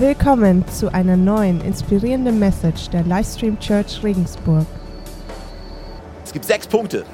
Willkommen 0.00 0.64
zu 0.68 0.94
einer 0.94 1.16
neuen 1.16 1.60
inspirierenden 1.60 2.38
Message 2.38 2.88
der 2.90 3.02
Livestream 3.02 3.58
Church 3.58 4.00
Regensburg. 4.04 4.64
Es 6.24 6.32
gibt 6.32 6.44
sechs 6.44 6.68
Punkte 6.68 7.04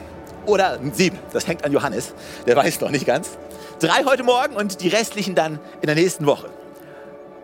oder 0.45 0.79
sieben. 0.93 1.19
Das 1.33 1.49
hängt 1.49 1.65
an 1.65 1.73
Johannes, 1.73 2.13
der 2.47 2.57
weiß 2.57 2.83
noch 2.83 2.91
nicht 2.91 3.07
ganz. 3.07 3.39
Drei 3.81 4.05
heute 4.05 4.23
Morgen 4.23 4.55
und 4.55 4.83
die 4.83 4.89
restlichen 4.89 5.35
dann 5.35 5.61
in 5.81 5.87
der 5.87 5.95
nächsten 5.95 6.27
Woche. 6.27 6.51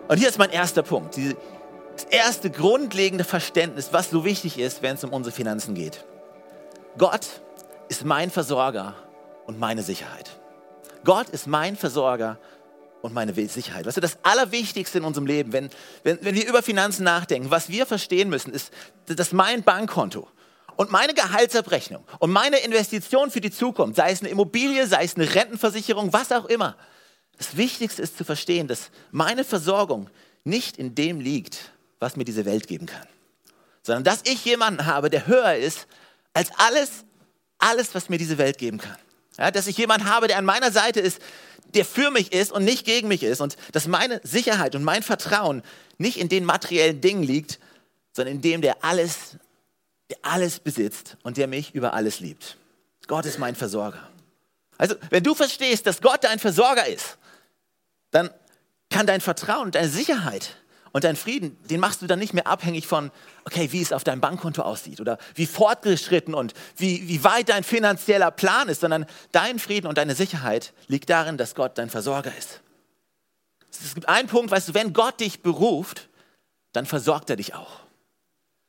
Und 0.08 0.18
hier 0.18 0.28
ist 0.28 0.38
mein 0.38 0.50
erster 0.50 0.82
Punkt. 0.82 1.16
Das 1.16 2.04
erste 2.10 2.50
grundlegende 2.50 3.24
Verständnis, 3.24 3.94
was 3.94 4.10
so 4.10 4.26
wichtig 4.26 4.58
ist, 4.58 4.82
wenn 4.82 4.96
es 4.96 5.04
um 5.04 5.10
unsere 5.10 5.34
Finanzen 5.34 5.74
geht. 5.74 6.04
Gott 6.98 7.26
ist 7.88 8.04
mein 8.04 8.28
Versorger 8.28 8.94
und 9.46 9.58
meine 9.58 9.82
Sicherheit. 9.82 10.38
Gott 11.02 11.30
ist 11.30 11.46
mein 11.46 11.76
Versorger 11.76 12.36
und 13.02 13.14
meine 13.14 13.34
Sicherheit. 13.34 13.86
Was 13.86 13.96
ist 13.96 14.02
das 14.02 14.18
Allerwichtigste 14.22 14.98
in 14.98 15.04
unserem 15.04 15.26
Leben, 15.26 15.52
wenn, 15.52 15.70
wenn, 16.02 16.18
wenn 16.22 16.34
wir 16.34 16.46
über 16.46 16.62
Finanzen 16.62 17.04
nachdenken, 17.04 17.50
was 17.50 17.68
wir 17.68 17.86
verstehen 17.86 18.28
müssen, 18.28 18.52
ist, 18.52 18.72
dass 19.06 19.32
mein 19.32 19.62
Bankkonto 19.62 20.28
und 20.76 20.90
meine 20.90 21.14
Gehaltsabrechnung 21.14 22.04
und 22.18 22.30
meine 22.30 22.58
Investition 22.58 23.30
für 23.30 23.40
die 23.40 23.50
Zukunft, 23.50 23.96
sei 23.96 24.12
es 24.12 24.20
eine 24.20 24.30
Immobilie, 24.30 24.86
sei 24.86 25.04
es 25.04 25.16
eine 25.16 25.34
Rentenversicherung, 25.34 26.12
was 26.12 26.32
auch 26.32 26.46
immer, 26.46 26.76
das 27.38 27.56
Wichtigste 27.56 28.02
ist 28.02 28.18
zu 28.18 28.24
verstehen, 28.24 28.68
dass 28.68 28.90
meine 29.10 29.44
Versorgung 29.44 30.10
nicht 30.44 30.76
in 30.76 30.94
dem 30.94 31.20
liegt, 31.20 31.72
was 31.98 32.16
mir 32.16 32.24
diese 32.24 32.44
Welt 32.44 32.66
geben 32.66 32.86
kann, 32.86 33.06
sondern 33.82 34.04
dass 34.04 34.22
ich 34.24 34.44
jemanden 34.44 34.86
habe, 34.86 35.10
der 35.10 35.26
höher 35.26 35.54
ist 35.54 35.86
als 36.32 36.50
alles, 36.58 37.04
alles, 37.58 37.94
was 37.94 38.08
mir 38.08 38.18
diese 38.18 38.38
Welt 38.38 38.58
geben 38.58 38.78
kann. 38.78 38.96
Ja, 39.38 39.50
dass 39.50 39.66
ich 39.66 39.78
jemanden 39.78 40.08
habe, 40.08 40.28
der 40.28 40.36
an 40.36 40.44
meiner 40.44 40.70
Seite 40.70 41.00
ist, 41.00 41.20
der 41.74 41.84
für 41.84 42.10
mich 42.10 42.32
ist 42.32 42.52
und 42.52 42.64
nicht 42.64 42.84
gegen 42.84 43.08
mich 43.08 43.22
ist. 43.22 43.40
Und 43.40 43.56
dass 43.72 43.86
meine 43.86 44.20
Sicherheit 44.24 44.74
und 44.74 44.84
mein 44.84 45.02
Vertrauen 45.02 45.62
nicht 45.98 46.18
in 46.18 46.28
den 46.28 46.44
materiellen 46.44 47.00
Dingen 47.00 47.22
liegt, 47.22 47.58
sondern 48.12 48.36
in 48.36 48.42
dem, 48.42 48.62
der 48.62 48.84
alles, 48.84 49.36
der 50.10 50.18
alles 50.22 50.60
besitzt 50.60 51.16
und 51.22 51.36
der 51.36 51.46
mich 51.46 51.74
über 51.74 51.94
alles 51.94 52.20
liebt. 52.20 52.56
Gott 53.06 53.26
ist 53.26 53.38
mein 53.38 53.56
Versorger. 53.56 54.08
Also, 54.78 54.94
wenn 55.10 55.22
du 55.22 55.34
verstehst, 55.34 55.86
dass 55.86 56.00
Gott 56.00 56.24
dein 56.24 56.38
Versorger 56.38 56.86
ist, 56.86 57.18
dann 58.10 58.30
kann 58.88 59.06
dein 59.06 59.20
Vertrauen 59.20 59.66
und 59.66 59.74
deine 59.74 59.88
Sicherheit 59.88 60.56
und 60.92 61.04
dein 61.04 61.16
Frieden, 61.16 61.56
den 61.68 61.80
machst 61.80 62.02
du 62.02 62.06
dann 62.06 62.18
nicht 62.18 62.34
mehr 62.34 62.46
abhängig 62.46 62.86
von, 62.86 63.10
okay, 63.44 63.70
wie 63.70 63.80
es 63.80 63.92
auf 63.92 64.02
deinem 64.02 64.20
Bankkonto 64.20 64.62
aussieht 64.62 65.00
oder 65.00 65.18
wie 65.34 65.46
fortgeschritten 65.46 66.34
und 66.34 66.54
wie, 66.76 67.08
wie 67.08 67.22
weit 67.22 67.48
dein 67.48 67.62
finanzieller 67.62 68.30
Plan 68.30 68.68
ist, 68.68 68.80
sondern 68.80 69.06
dein 69.32 69.58
Frieden 69.58 69.86
und 69.86 69.98
deine 69.98 70.14
Sicherheit 70.14 70.72
liegt 70.88 71.08
darin, 71.10 71.36
dass 71.36 71.54
Gott 71.54 71.78
dein 71.78 71.90
Versorger 71.90 72.32
ist. 72.36 72.60
Es 73.70 73.94
gibt 73.94 74.08
einen 74.08 74.28
Punkt, 74.28 74.50
weißt 74.50 74.68
du, 74.70 74.74
wenn 74.74 74.92
Gott 74.92 75.20
dich 75.20 75.42
beruft, 75.42 76.08
dann 76.72 76.86
versorgt 76.86 77.30
er 77.30 77.36
dich 77.36 77.54
auch. 77.54 77.80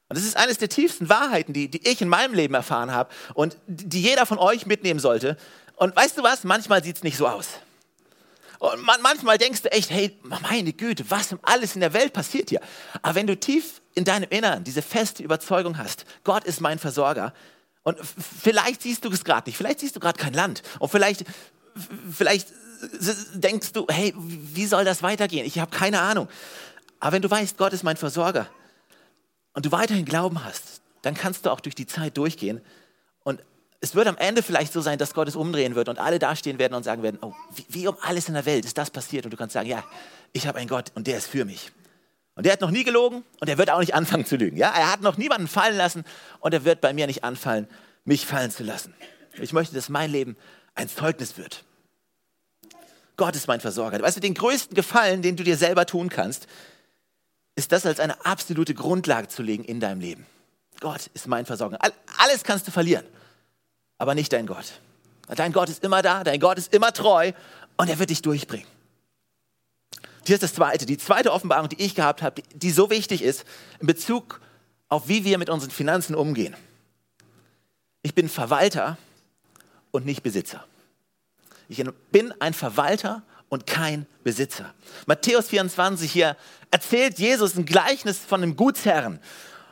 Und 0.09 0.17
das 0.17 0.25
ist 0.25 0.37
eines 0.37 0.57
der 0.57 0.69
tiefsten 0.69 1.09
Wahrheiten, 1.09 1.53
die, 1.53 1.69
die 1.69 1.87
ich 1.87 2.01
in 2.01 2.09
meinem 2.09 2.33
Leben 2.33 2.53
erfahren 2.53 2.91
habe 2.91 3.09
und 3.33 3.57
die 3.65 4.01
jeder 4.01 4.25
von 4.25 4.37
euch 4.37 4.65
mitnehmen 4.65 4.99
sollte. 4.99 5.37
Und 5.75 5.95
weißt 5.95 6.17
du 6.17 6.23
was? 6.23 6.43
Manchmal 6.43 6.83
sieht 6.83 6.97
es 6.97 7.03
nicht 7.03 7.17
so 7.17 7.27
aus. 7.27 7.47
Und 8.61 8.83
man, 8.83 9.01
manchmal 9.01 9.39
denkst 9.39 9.63
du 9.63 9.71
echt, 9.71 9.89
hey, 9.89 10.15
meine 10.21 10.71
Güte, 10.71 11.09
was 11.09 11.35
alles 11.41 11.73
in 11.73 11.81
der 11.81 11.93
Welt 11.93 12.13
passiert 12.13 12.51
hier? 12.51 12.61
Aber 13.01 13.15
wenn 13.15 13.25
du 13.25 13.35
tief 13.35 13.81
in 13.95 14.05
deinem 14.05 14.29
Inneren 14.29 14.63
diese 14.63 14.83
feste 14.83 15.23
Überzeugung 15.23 15.79
hast, 15.79 16.05
Gott 16.23 16.43
ist 16.43 16.61
mein 16.61 16.77
Versorger, 16.77 17.33
und 17.81 17.97
vielleicht 17.99 18.83
siehst 18.83 19.03
du 19.03 19.09
es 19.09 19.23
gerade 19.23 19.49
nicht, 19.49 19.57
vielleicht 19.57 19.79
siehst 19.79 19.95
du 19.95 19.99
gerade 19.99 20.19
kein 20.19 20.35
Land, 20.35 20.61
und 20.77 20.89
vielleicht, 20.89 21.25
vielleicht 22.11 22.49
denkst 23.33 23.71
du, 23.73 23.87
hey, 23.89 24.13
wie 24.15 24.67
soll 24.67 24.85
das 24.85 25.01
weitergehen? 25.01 25.47
Ich 25.47 25.57
habe 25.57 25.75
keine 25.75 25.99
Ahnung. 25.99 26.29
Aber 26.99 27.13
wenn 27.13 27.23
du 27.23 27.31
weißt, 27.31 27.57
Gott 27.57 27.73
ist 27.73 27.81
mein 27.81 27.97
Versorger 27.97 28.47
und 29.53 29.65
du 29.65 29.71
weiterhin 29.71 30.05
Glauben 30.05 30.43
hast, 30.43 30.83
dann 31.01 31.15
kannst 31.15 31.47
du 31.47 31.49
auch 31.49 31.61
durch 31.61 31.73
die 31.73 31.87
Zeit 31.87 32.15
durchgehen 32.15 32.61
und 33.23 33.41
es 33.83 33.95
wird 33.95 34.07
am 34.07 34.17
Ende 34.17 34.43
vielleicht 34.43 34.71
so 34.71 34.79
sein, 34.79 34.99
dass 34.99 35.15
Gott 35.15 35.27
es 35.27 35.35
umdrehen 35.35 35.73
wird 35.73 35.89
und 35.89 35.97
alle 35.97 36.19
dastehen 36.19 36.59
werden 36.59 36.75
und 36.75 36.83
sagen 36.83 37.01
werden, 37.01 37.17
oh, 37.21 37.33
wie, 37.55 37.65
wie 37.67 37.87
um 37.87 37.97
alles 38.01 38.27
in 38.27 38.35
der 38.35 38.45
Welt 38.45 38.63
ist 38.63 38.77
das 38.77 38.91
passiert? 38.91 39.25
Und 39.25 39.31
du 39.31 39.37
kannst 39.37 39.53
sagen, 39.53 39.67
ja, 39.67 39.83
ich 40.33 40.45
habe 40.45 40.59
einen 40.59 40.69
Gott 40.69 40.91
und 40.93 41.07
der 41.07 41.17
ist 41.17 41.25
für 41.25 41.45
mich. 41.45 41.71
Und 42.35 42.45
der 42.45 42.53
hat 42.53 42.61
noch 42.61 42.69
nie 42.69 42.83
gelogen 42.83 43.23
und 43.39 43.49
er 43.49 43.57
wird 43.57 43.71
auch 43.71 43.79
nicht 43.79 43.95
anfangen 43.95 44.25
zu 44.25 44.35
lügen. 44.35 44.55
Ja? 44.55 44.69
Er 44.69 44.91
hat 44.91 45.01
noch 45.01 45.17
niemanden 45.17 45.47
fallen 45.47 45.75
lassen 45.75 46.05
und 46.39 46.53
er 46.53 46.63
wird 46.63 46.79
bei 46.79 46.93
mir 46.93 47.07
nicht 47.07 47.23
anfallen, 47.23 47.67
mich 48.05 48.27
fallen 48.27 48.51
zu 48.51 48.63
lassen. 48.63 48.93
Ich 49.39 49.51
möchte, 49.51 49.73
dass 49.73 49.89
mein 49.89 50.11
Leben 50.11 50.37
ein 50.75 50.87
Zeugnis 50.87 51.37
wird. 51.37 51.63
Gott 53.17 53.35
ist 53.35 53.47
mein 53.47 53.61
Versorger. 53.61 53.99
Weißt 53.99 54.17
du, 54.17 54.21
den 54.21 54.35
größten 54.35 54.75
Gefallen, 54.75 55.23
den 55.23 55.35
du 55.35 55.43
dir 55.43 55.57
selber 55.57 55.87
tun 55.87 56.09
kannst, 56.09 56.47
ist 57.55 57.71
das 57.71 57.85
als 57.85 57.99
eine 57.99 58.25
absolute 58.25 58.75
Grundlage 58.75 59.27
zu 59.27 59.41
legen 59.41 59.63
in 59.63 59.79
deinem 59.79 60.01
Leben. 60.01 60.25
Gott 60.79 61.09
ist 61.13 61.27
mein 61.27 61.45
Versorger. 61.47 61.79
Alles 62.17 62.43
kannst 62.43 62.67
du 62.67 62.71
verlieren 62.71 63.05
aber 64.01 64.15
nicht 64.15 64.33
dein 64.33 64.47
Gott. 64.47 64.65
Dein 65.27 65.53
Gott 65.53 65.69
ist 65.69 65.83
immer 65.83 66.01
da, 66.01 66.23
dein 66.23 66.39
Gott 66.39 66.57
ist 66.57 66.73
immer 66.73 66.91
treu 66.91 67.33
und 67.77 67.87
er 67.87 67.99
wird 67.99 68.09
dich 68.09 68.23
durchbringen. 68.23 68.65
Hier 70.25 70.33
ist 70.33 70.41
das 70.41 70.55
zweite, 70.55 70.87
die 70.87 70.97
zweite 70.97 71.31
Offenbarung, 71.31 71.69
die 71.69 71.79
ich 71.79 71.93
gehabt 71.93 72.23
habe, 72.23 72.41
die, 72.51 72.71
so 72.71 72.89
wichtig 72.89 73.21
ist 73.21 73.45
in 73.79 73.85
Bezug 73.85 74.41
auf 74.89 75.07
wie 75.07 75.23
wir 75.23 75.37
mit 75.37 75.51
unseren 75.51 75.69
Finanzen 75.69 76.15
umgehen. 76.15 76.55
Ich 78.01 78.15
bin 78.15 78.27
Verwalter 78.27 78.97
und 79.91 80.07
nicht 80.07 80.23
Besitzer. 80.23 80.65
Ich 81.69 81.83
bin 82.11 82.33
ein 82.41 82.55
Verwalter 82.55 83.21
und 83.49 83.67
kein 83.67 84.07
Besitzer. 84.23 84.73
Matthäus 85.05 85.49
24 85.49 86.11
hier 86.11 86.35
erzählt 86.71 87.19
Jesus 87.19 87.55
ein 87.55 87.65
Gleichnis 87.65 88.17
von 88.17 88.41
einem 88.41 88.55
Gutsherrn. 88.55 89.19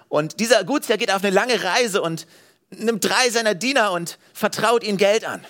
Und 0.08 0.40
dieser 0.40 0.64
Gutsherr 0.64 0.98
geht 0.98 1.12
auf 1.12 1.24
eine 1.24 1.34
lange 1.34 1.64
Reise 1.64 2.04
und 2.04 2.28
nimmt 2.72 3.04
drei 3.04 3.30
seiner 3.30 3.56
Diener 3.56 3.92
und 3.92 4.18
vertraut 4.34 4.84
ihnen 4.84 4.98
Geld 4.98 5.26
an. 5.26 5.46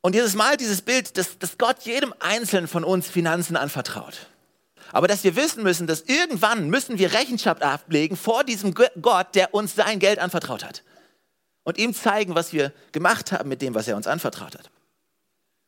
Und 0.00 0.14
dieses 0.14 0.34
Mal 0.34 0.56
dieses 0.56 0.82
Bild, 0.82 1.16
dass, 1.16 1.38
dass 1.38 1.58
Gott 1.58 1.82
jedem 1.82 2.12
Einzelnen 2.18 2.66
von 2.66 2.84
uns 2.84 3.08
Finanzen 3.08 3.56
anvertraut. 3.56 4.26
Aber 4.90 5.06
dass 5.06 5.24
wir 5.24 5.36
wissen 5.36 5.62
müssen, 5.62 5.86
dass 5.86 6.02
irgendwann 6.02 6.68
müssen 6.68 6.98
wir 6.98 7.12
Rechenschaft 7.12 7.62
ablegen 7.62 8.16
vor 8.16 8.44
diesem 8.44 8.74
Gott, 8.74 9.34
der 9.34 9.54
uns 9.54 9.74
sein 9.74 10.00
Geld 10.00 10.18
anvertraut 10.18 10.64
hat. 10.64 10.82
Und 11.62 11.78
ihm 11.78 11.94
zeigen, 11.94 12.34
was 12.34 12.52
wir 12.52 12.72
gemacht 12.90 13.30
haben 13.30 13.48
mit 13.48 13.62
dem, 13.62 13.74
was 13.74 13.86
er 13.86 13.96
uns 13.96 14.08
anvertraut 14.08 14.58
hat. 14.58 14.70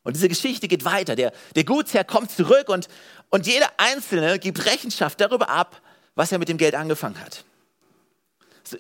Und 0.03 0.17
diese 0.17 0.29
Geschichte 0.29 0.67
geht 0.67 0.85
weiter. 0.85 1.15
Der, 1.15 1.33
der 1.55 1.65
Gutsherr 1.65 2.05
kommt 2.05 2.33
zurück 2.33 2.69
und, 2.69 2.89
und 3.31 3.47
jeder 3.47 3.71
Einzelne 3.77 4.39
gibt 4.39 4.67
Rechenschaft 4.67 5.21
darüber 5.21 5.49
ab, 5.49 5.81
was 6.17 6.33
er 6.33 6.39
mit 6.39 6.49
dem 6.49 6.59
Geld 6.59 6.75
angefangen 6.75 7.19
hat 7.21 7.45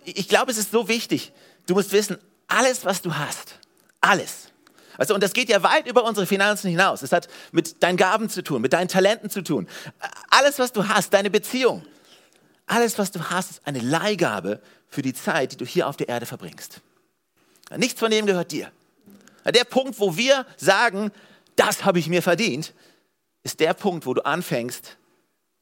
ich 0.04 0.28
glaube, 0.28 0.50
es 0.50 0.58
ist 0.58 0.70
so 0.70 0.88
wichtig. 0.88 1.32
Du 1.66 1.74
musst 1.74 1.92
wissen, 1.92 2.18
alles, 2.48 2.84
was 2.84 3.02
du 3.02 3.16
hast, 3.16 3.58
alles. 4.00 4.48
Also, 4.96 5.14
und 5.14 5.22
das 5.22 5.32
geht 5.32 5.48
ja 5.48 5.62
weit 5.62 5.86
über 5.86 6.04
unsere 6.04 6.26
Finanzen 6.26 6.70
hinaus. 6.70 7.02
Es 7.02 7.12
hat 7.12 7.28
mit 7.52 7.82
deinen 7.82 7.96
Gaben 7.96 8.28
zu 8.28 8.42
tun, 8.42 8.62
mit 8.62 8.72
deinen 8.72 8.88
Talenten 8.88 9.28
zu 9.28 9.42
tun. 9.42 9.68
Alles, 10.30 10.58
was 10.58 10.72
du 10.72 10.88
hast, 10.88 11.12
deine 11.12 11.30
Beziehung, 11.30 11.84
alles, 12.66 12.98
was 12.98 13.10
du 13.10 13.30
hast, 13.30 13.50
ist 13.50 13.66
eine 13.66 13.80
Leihgabe 13.80 14.60
für 14.88 15.02
die 15.02 15.14
Zeit, 15.14 15.52
die 15.52 15.56
du 15.56 15.66
hier 15.66 15.88
auf 15.88 15.96
der 15.96 16.08
Erde 16.08 16.26
verbringst. 16.26 16.80
Nichts 17.76 17.98
von 17.98 18.10
dem 18.10 18.26
gehört 18.26 18.52
dir. 18.52 18.70
Der 19.44 19.64
Punkt, 19.64 19.98
wo 19.98 20.16
wir 20.16 20.46
sagen, 20.56 21.10
das 21.56 21.84
habe 21.84 21.98
ich 21.98 22.08
mir 22.08 22.22
verdient, 22.22 22.72
ist 23.42 23.60
der 23.60 23.74
Punkt, 23.74 24.06
wo 24.06 24.14
du 24.14 24.24
anfängst, 24.24 24.96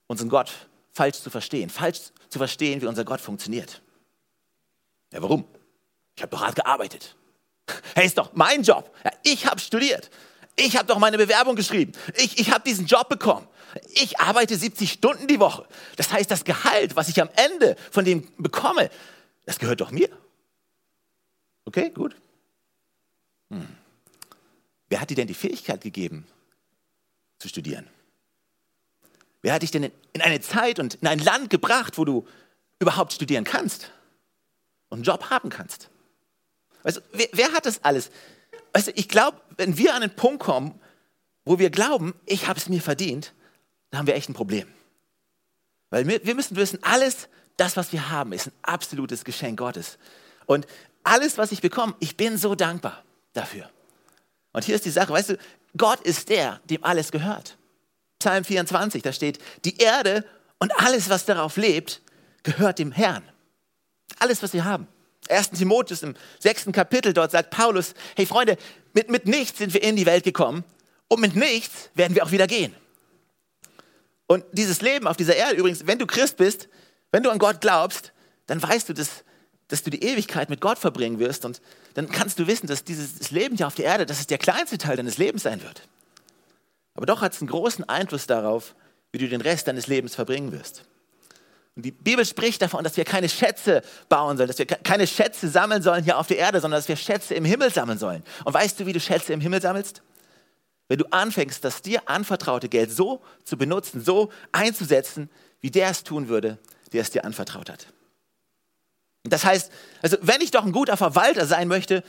unseren 0.07 0.29
Gott 0.29 0.53
falsch 0.93 1.21
zu 1.21 1.31
verstehen, 1.31 1.71
falsch 1.71 2.01
zu 2.29 2.39
verstehen, 2.39 2.81
wie 2.83 2.87
unser 2.87 3.05
Gott 3.05 3.21
funktioniert. 3.21 3.83
Ja, 5.13 5.23
warum? 5.23 5.45
Ich 6.17 6.23
habe 6.23 6.31
doch 6.31 6.43
hart 6.43 6.57
gearbeitet. 6.57 7.15
Hey, 7.95 8.07
ist 8.07 8.19
doch 8.19 8.33
mein 8.35 8.63
Job. 8.63 8.95
Ja, 9.05 9.13
ich 9.23 9.47
habe 9.47 9.61
studiert. 9.61 10.11
Ich 10.57 10.77
habe 10.77 10.87
doch 10.87 10.99
meine 10.99 11.17
Bewerbung 11.17 11.57
geschrieben. 11.57 11.93
Ich, 12.17 12.39
ich 12.39 12.51
habe 12.51 12.65
diesen 12.65 12.87
Job 12.87 13.09
bekommen. 13.09 13.47
Ich 13.95 14.21
arbeite 14.21 14.57
70 14.57 14.93
Stunden 14.93 15.27
die 15.27 15.41
Woche. 15.41 15.67
Das 15.97 16.13
heißt, 16.13 16.31
das 16.31 16.45
Gehalt, 16.45 16.97
was 16.97 17.09
ich 17.09 17.21
am 17.21 17.31
Ende 17.37 17.77
von 17.91 18.05
dem 18.05 18.29
bekomme, 18.37 18.91
das 19.47 19.59
gehört 19.59 19.81
doch 19.81 19.91
mir. 19.91 20.09
Okay, 21.65 21.91
gut. 21.91 22.15
Hm. 23.51 23.67
Wer 24.89 25.01
hat 25.01 25.09
dir 25.09 25.15
denn 25.15 25.29
die 25.29 25.35
Fähigkeit 25.35 25.81
gegeben, 25.81 26.27
zu 27.39 27.49
studieren? 27.49 27.89
Wer 29.41 29.55
hat 29.55 29.63
dich 29.63 29.71
denn 29.71 29.91
in 30.13 30.21
eine 30.21 30.41
Zeit 30.41 30.79
und 30.79 30.95
in 30.97 31.09
ein 31.09 31.19
Land 31.19 31.49
gebracht, 31.49 31.97
wo 31.97 32.05
du 32.05 32.27
überhaupt 32.79 33.13
studieren 33.13 33.45
kannst? 33.45 33.91
Und 34.93 34.99
einen 34.99 35.05
Job 35.05 35.31
haben 35.31 35.49
kannst. 35.49 35.89
Weißt 36.83 36.99
du, 36.99 37.01
wer, 37.13 37.29
wer 37.33 37.53
hat 37.53 37.65
das 37.65 37.83
alles? 37.83 38.11
Weißt 38.75 38.89
du, 38.89 38.93
ich 38.95 39.09
glaube, 39.09 39.41
wenn 39.57 39.79
wir 39.79 39.95
an 39.95 40.03
einen 40.03 40.15
Punkt 40.15 40.43
kommen, 40.43 40.79
wo 41.47 41.59
wir 41.59 41.71
glauben, 41.71 42.15
ich 42.27 42.47
habe 42.47 42.59
es 42.59 42.69
mir 42.69 42.83
verdient, 42.83 43.33
dann 43.91 44.01
haben 44.01 44.07
wir 44.07 44.15
echt 44.15 44.29
ein 44.29 44.35
Problem. 44.35 44.69
Weil 45.89 46.07
wir, 46.07 46.25
wir 46.27 46.35
müssen 46.35 46.57
wissen, 46.57 46.79
alles 46.83 47.29
das, 47.57 47.79
was 47.79 47.93
wir 47.93 48.11
haben, 48.11 48.35
ist 48.35 48.49
ein 48.49 48.53
absolutes 48.61 49.25
Geschenk 49.25 49.59
Gottes. 49.59 49.97
Und 50.45 50.67
alles, 51.05 51.39
was 51.39 51.53
ich 51.53 51.63
bekomme, 51.63 51.95
ich 51.99 52.19
bin 52.19 52.37
so 52.37 52.55
dankbar 52.55 53.03
dafür. 53.33 53.71
Und 54.53 54.65
hier 54.65 54.75
ist 54.75 54.85
die 54.85 54.91
Sache, 54.91 55.11
weißt 55.11 55.31
du, 55.31 55.39
Gott 55.75 56.01
ist 56.01 56.29
der, 56.29 56.61
dem 56.69 56.85
alles 56.85 57.13
gehört. 57.13 57.57
Psalm 58.19 58.45
24, 58.45 59.03
da 59.03 59.13
steht, 59.15 59.39
die 59.65 59.79
Erde 59.79 60.27
und 60.59 60.79
alles, 60.79 61.09
was 61.09 61.25
darauf 61.25 61.57
lebt, 61.57 62.03
gehört 62.43 62.79
dem 62.79 62.93
Herrn. 62.93 63.32
Alles, 64.19 64.43
was 64.43 64.53
wir 64.53 64.65
haben. 64.65 64.87
1. 65.29 65.51
Timotheus 65.51 66.03
im 66.03 66.15
sechsten 66.39 66.73
Kapitel, 66.73 67.13
dort 67.13 67.31
sagt 67.31 67.51
Paulus, 67.51 67.95
hey 68.17 68.27
Freunde, 68.27 68.57
mit, 68.93 69.11
mit 69.11 69.27
nichts 69.27 69.59
sind 69.59 69.73
wir 69.73 69.83
in 69.83 69.97
die 69.97 70.07
Welt 70.07 70.25
gekommen 70.25 70.65
und 71.09 71.21
mit 71.21 71.37
nichts 71.37 71.91
werden 71.95 72.15
wir 72.15 72.25
auch 72.25 72.33
wieder 72.33 72.47
gehen. 72.47 72.75
Und 74.27 74.45
dieses 74.53 74.81
Leben 74.81 75.07
auf 75.07 75.17
dieser 75.17 75.37
Erde 75.37 75.57
übrigens, 75.57 75.87
wenn 75.87 75.99
du 75.99 76.07
Christ 76.07 76.37
bist, 76.37 76.69
wenn 77.11 77.23
du 77.23 77.31
an 77.31 77.39
Gott 77.39 77.61
glaubst, 77.61 78.13
dann 78.47 78.63
weißt 78.63 78.89
du, 78.89 78.95
dass, 78.95 79.25
dass 79.69 79.83
du 79.83 79.91
die 79.91 80.03
Ewigkeit 80.03 80.51
mit 80.51 80.61
Gott 80.61 80.79
verbringen 80.79 81.19
wirst 81.19 81.45
und 81.45 81.61
dann 81.95 82.11
kannst 82.11 82.39
du 82.39 82.47
wissen, 82.47 82.67
dass 82.67 82.85
dieses 82.85 83.31
Leben 83.31 83.57
hier 83.57 83.67
auf 83.67 83.75
der 83.75 83.85
Erde, 83.85 84.07
dass 84.07 84.21
es 84.21 84.27
der 84.27 84.39
kleinste 84.39 84.79
Teil 84.79 84.97
deines 84.97 85.19
Lebens 85.19 85.43
sein 85.43 85.63
wird. 85.63 85.83
Aber 86.95 87.07
doch 87.07 87.21
hat 87.21 87.33
es 87.33 87.41
einen 87.41 87.49
großen 87.49 87.89
Einfluss 87.89 88.27
darauf, 88.27 88.75
wie 89.13 89.19
du 89.19 89.29
den 89.29 89.41
Rest 89.41 89.69
deines 89.69 89.87
Lebens 89.87 90.15
verbringen 90.15 90.53
wirst. 90.53 90.85
Und 91.75 91.85
die 91.85 91.91
Bibel 91.91 92.25
spricht 92.27 92.61
davon, 92.61 92.85
dass 92.85 92.97
wir 92.97 93.05
keine 93.05 93.29
Schätze 93.29 93.83
bauen 94.09 94.37
sollen, 94.37 94.49
dass 94.49 94.59
wir 94.59 94.67
keine 94.67 95.07
Schätze 95.07 95.49
sammeln 95.49 95.83
sollen 95.83 96.05
hier 96.05 96.19
auf 96.19 96.27
der 96.27 96.37
Erde, 96.37 96.61
sondern 96.61 96.79
dass 96.79 96.89
wir 96.89 96.97
Schätze 96.97 97.35
im 97.35 97.45
Himmel 97.45 97.73
sammeln 97.73 97.99
sollen. 97.99 98.23
Und 98.45 98.53
weißt 98.53 98.79
du, 98.79 98.87
wie 98.87 98.93
du 98.93 99.01
Schätze 99.01 99.33
im 99.33 99.41
Himmel 99.41 99.63
sammelst? 99.63 100.03
Wenn 100.89 100.99
du 100.99 101.07
anfängst, 101.11 101.65
das 101.65 101.81
dir 101.81 102.03
anvertraute 102.07 102.69
Geld 102.69 102.93
so 102.93 103.23
zu 103.45 103.57
benutzen, 103.57 104.05
so 104.05 104.31
einzusetzen, 104.53 105.31
wie 105.61 105.71
der 105.71 105.89
es 105.89 106.05
tun 106.05 106.29
würde, 106.29 106.59
der 106.93 107.01
es 107.01 107.11
dir 107.11 107.25
anvertraut 107.25 107.71
hat. 107.71 107.87
Und 109.25 109.33
das 109.33 109.45
heißt, 109.45 109.73
also 110.03 110.19
wenn 110.21 110.43
ich 110.43 110.51
doch 110.51 110.67
ein 110.67 110.73
guter 110.73 110.99
Verwalter 110.99 111.47
sein 111.47 111.69
möchte, 111.69 112.03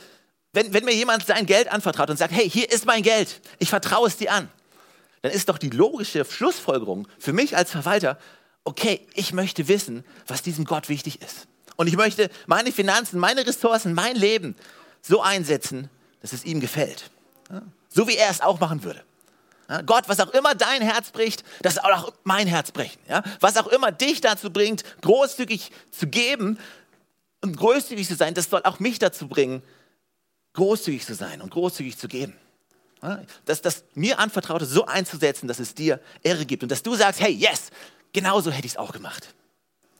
wenn, 0.52 0.74
wenn 0.74 0.84
mir 0.84 0.94
jemand 0.94 1.24
sein 1.24 1.46
Geld 1.46 1.72
anvertraut 1.72 2.10
und 2.10 2.18
sagt, 2.18 2.34
hey, 2.34 2.48
hier 2.48 2.70
ist 2.70 2.84
mein 2.84 3.02
Geld, 3.02 3.40
ich 3.58 3.70
vertraue 3.70 4.08
es 4.08 4.18
dir 4.18 4.32
an, 4.32 4.50
dann 5.22 5.32
ist 5.32 5.48
doch 5.48 5.56
die 5.56 5.70
logische 5.70 6.24
Schlussfolgerung 6.24 7.08
für 7.18 7.32
mich 7.32 7.56
als 7.56 7.70
Verwalter, 7.70 8.18
okay, 8.64 9.06
ich 9.14 9.32
möchte 9.32 9.68
wissen, 9.68 10.04
was 10.26 10.42
diesem 10.42 10.64
Gott 10.64 10.88
wichtig 10.88 11.22
ist. 11.22 11.46
Und 11.76 11.86
ich 11.86 11.96
möchte 11.96 12.30
meine 12.46 12.72
Finanzen, 12.72 13.18
meine 13.18 13.46
Ressourcen, 13.46 13.94
mein 13.94 14.16
Leben 14.16 14.56
so 15.02 15.20
einsetzen, 15.20 15.90
dass 16.22 16.32
es 16.32 16.44
ihm 16.44 16.60
gefällt. 16.60 17.10
So 17.90 18.08
wie 18.08 18.16
er 18.16 18.30
es 18.30 18.40
auch 18.40 18.60
machen 18.60 18.82
würde. 18.84 19.02
Gott, 19.86 20.08
was 20.08 20.20
auch 20.20 20.30
immer 20.30 20.54
dein 20.54 20.82
Herz 20.82 21.10
bricht, 21.10 21.42
das 21.62 21.74
soll 21.76 21.92
auch 21.92 22.12
mein 22.22 22.46
Herz 22.46 22.70
brechen. 22.70 23.00
Was 23.40 23.56
auch 23.56 23.66
immer 23.68 23.92
dich 23.92 24.20
dazu 24.20 24.50
bringt, 24.50 24.84
großzügig 25.00 25.70
zu 25.90 26.06
geben 26.06 26.58
und 27.40 27.56
großzügig 27.56 28.06
zu 28.06 28.14
sein, 28.14 28.34
das 28.34 28.50
soll 28.50 28.62
auch 28.64 28.78
mich 28.78 28.98
dazu 28.98 29.26
bringen, 29.26 29.62
großzügig 30.52 31.04
zu 31.04 31.14
sein 31.14 31.40
und 31.40 31.50
großzügig 31.50 31.98
zu 31.98 32.08
geben. 32.08 32.34
Das, 33.44 33.60
das 33.60 33.84
mir 33.94 34.18
anvertraute 34.18 34.64
so 34.64 34.86
einzusetzen, 34.86 35.46
dass 35.48 35.58
es 35.58 35.74
dir 35.74 36.00
Ehre 36.22 36.46
gibt 36.46 36.62
und 36.62 36.70
dass 36.70 36.82
du 36.82 36.94
sagst, 36.94 37.20
hey, 37.20 37.32
yes, 37.32 37.70
Genauso 38.14 38.50
hätte 38.50 38.66
ich 38.66 38.72
es 38.72 38.78
auch 38.78 38.92
gemacht. 38.92 39.34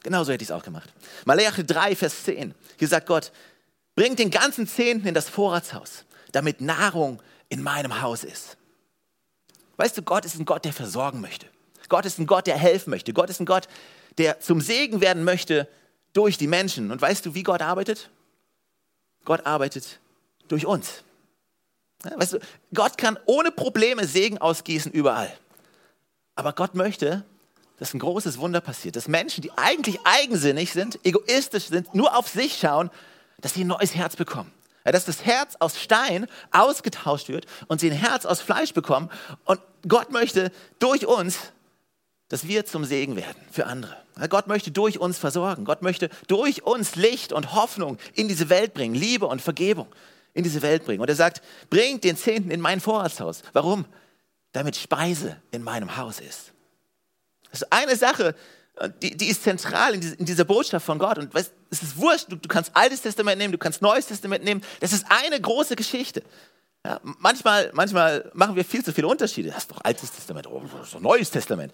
Genauso 0.03 0.33
hätte 0.33 0.43
ich 0.43 0.49
es 0.49 0.55
auch 0.55 0.63
gemacht. 0.63 0.91
Malachi 1.27 1.67
3, 1.67 1.97
Vers 1.97 2.25
10. 2.25 2.55
Hier 2.79 2.89
sagt 2.89 3.07
Gott, 3.07 3.33
bringt 3.97 4.19
den 4.19 4.31
ganzen 4.31 4.67
Zehnten 4.67 5.07
in 5.07 5.15
das 5.15 5.29
Vorratshaus, 5.29 6.05
damit 6.33 6.61
Nahrung 6.61 7.21
in 7.49 7.63
meinem 7.63 8.01
Haus 8.01 8.23
ist. 8.23 8.57
Weißt 9.77 9.99
du, 9.99 10.03
Gott 10.03 10.25
ist 10.25 10.37
ein 10.37 10.45
Gott, 10.45 10.65
der 10.65 10.73
versorgen 10.73 11.21
möchte. 11.21 11.47
Gott 11.89 12.07
ist 12.07 12.19
ein 12.19 12.27
Gott, 12.27 12.47
der 12.47 12.57
helfen 12.57 12.91
möchte. 12.91 13.13
Gott 13.13 13.29
ist 13.31 13.41
ein 13.41 13.47
Gott, 13.47 13.67
der 14.17 14.39
zum 14.41 14.61
Segen 14.61 15.01
werden 15.01 15.25
möchte 15.25 15.69
durch 16.13 16.39
die 16.39 16.47
Menschen. 16.47 16.93
Und 16.93 17.03
weißt 17.03 17.27
du, 17.27 17.35
wie 17.35 17.43
Gott 17.43 17.63
arbeitet? 17.63 18.11
Gott 19.25 19.45
arbeitet 19.45 19.99
durch 20.47 20.67
uns. 20.67 21.03
Weißt 22.05 22.35
du, 22.35 22.39
Gott 22.73 22.97
kann 22.97 23.19
ohne 23.27 23.51
Probleme 23.51 24.07
Segen 24.07 24.39
ausgießen 24.39 24.93
überall. 24.93 25.33
Aber 26.37 26.53
Gott 26.53 26.75
möchte, 26.75 27.25
dass 27.79 27.93
ein 27.93 27.99
großes 27.99 28.39
Wunder 28.39 28.61
passiert, 28.61 28.97
dass 28.97 29.09
Menschen, 29.09 29.43
die 29.43 29.51
eigentlich 29.57 29.99
eigensinnig 30.05 30.73
sind, 30.73 30.99
egoistisch 31.05 31.67
sind, 31.67 31.95
nur 31.95 32.17
auf 32.17 32.29
sich 32.29 32.59
schauen, 32.59 32.91
dass 33.41 33.55
sie 33.55 33.65
ein 33.65 33.69
neues 33.69 33.95
Herz 33.95 34.17
bekommen. 34.17 34.53
Ja, 34.85 34.93
dass 34.93 35.07
das 35.07 35.25
Herz 35.25 35.57
aus 35.61 35.81
Stein 35.81 36.27
ausgetauscht 36.51 37.29
wird 37.29 37.47
und 37.69 37.81
sie 37.81 37.91
ein 37.91 37.97
Herz 37.97 38.27
aus 38.27 38.41
Fleisch 38.41 38.75
bekommen. 38.75 39.11
Und 39.45 39.61
Gott 39.89 40.13
möchte 40.13 40.53
durch 40.79 41.07
uns, 41.07 41.39
dass 42.29 42.47
wir 42.47 42.67
zum 42.67 42.85
Segen 42.85 43.17
werden 43.17 43.41
für 43.51 43.67
andere. 43.67 43.97
Ja, 44.19 44.27
Gott 44.27 44.47
möchte 44.47 44.71
durch 44.71 44.99
uns 44.99 45.19
versorgen. 45.19 45.65
Gott 45.65 45.83
möchte 45.83 46.11
durch 46.27 46.65
uns 46.65 46.97
Licht 46.97 47.33
und 47.33 47.55
Hoffnung 47.55 47.99
in 48.15 48.29
diese 48.29 48.49
Welt 48.51 48.75
bringen, 48.75 48.95
Liebe 48.95 49.27
und 49.27 49.41
Vergebung 49.41 49.89
in 50.35 50.45
diese 50.45 50.63
Welt 50.63 50.85
bringen. 50.85 51.01
Und 51.01 51.09
er 51.09 51.17
sagt, 51.17 51.43
bringt 51.71 52.05
den 52.05 52.17
Zehnten 52.17 52.51
in 52.51 52.61
mein 52.61 52.81
Vorratshaus. 52.81 53.43
Warum? 53.53 53.87
Damit 54.53 54.77
Speise 54.77 55.37
in 55.51 55.63
meinem 55.63 55.97
Haus 55.97 56.21
ist. 56.21 56.53
Das 57.55 57.63
ist 57.63 57.73
eine 57.73 57.95
Sache, 57.95 58.35
äh, 58.77 58.91
die, 59.01 59.17
die 59.17 59.29
ist 59.29 59.45
zentral 59.45 59.95
in, 59.95 60.01
diese, 60.01 60.17
in, 60.17 60.25
dieser 60.25 60.45
Botschaft 60.45 60.85
von 60.85 60.99
Gott. 60.99 61.19
Und 61.19 61.33
weißt, 61.33 61.53
es 61.71 61.83
ist 61.85 61.97
wurscht, 61.97 62.27
du, 62.29 62.37
du, 62.37 62.49
kannst 62.49 62.75
Altes 62.75 63.01
Testament 63.01 63.39
nehmen, 63.39 63.53
du 63.53 63.59
kannst 63.59 63.81
Neues 63.81 64.07
Testament 64.07 64.43
nehmen. 64.43 64.61
Das 64.81 64.93
ist 64.93 65.07
eine 65.09 65.41
große 65.41 65.77
Geschichte. 65.77 66.25
Ja, 66.85 66.99
manchmal, 67.03 67.71
manchmal 67.73 68.29
machen 68.35 68.57
wir 68.57 68.65
viel 68.65 68.85
zu 68.85 68.93
viele 68.93 69.07
Unterschiede. 69.07 69.51
Das 69.51 69.59
ist 69.59 69.71
doch 69.71 69.85
Altes 69.85 70.11
Testament, 70.11 70.49
oh, 70.49 70.63
das 70.77 70.89
ist 70.89 70.95
doch 70.95 71.01
Neues 71.01 71.31
Testament. 71.31 71.73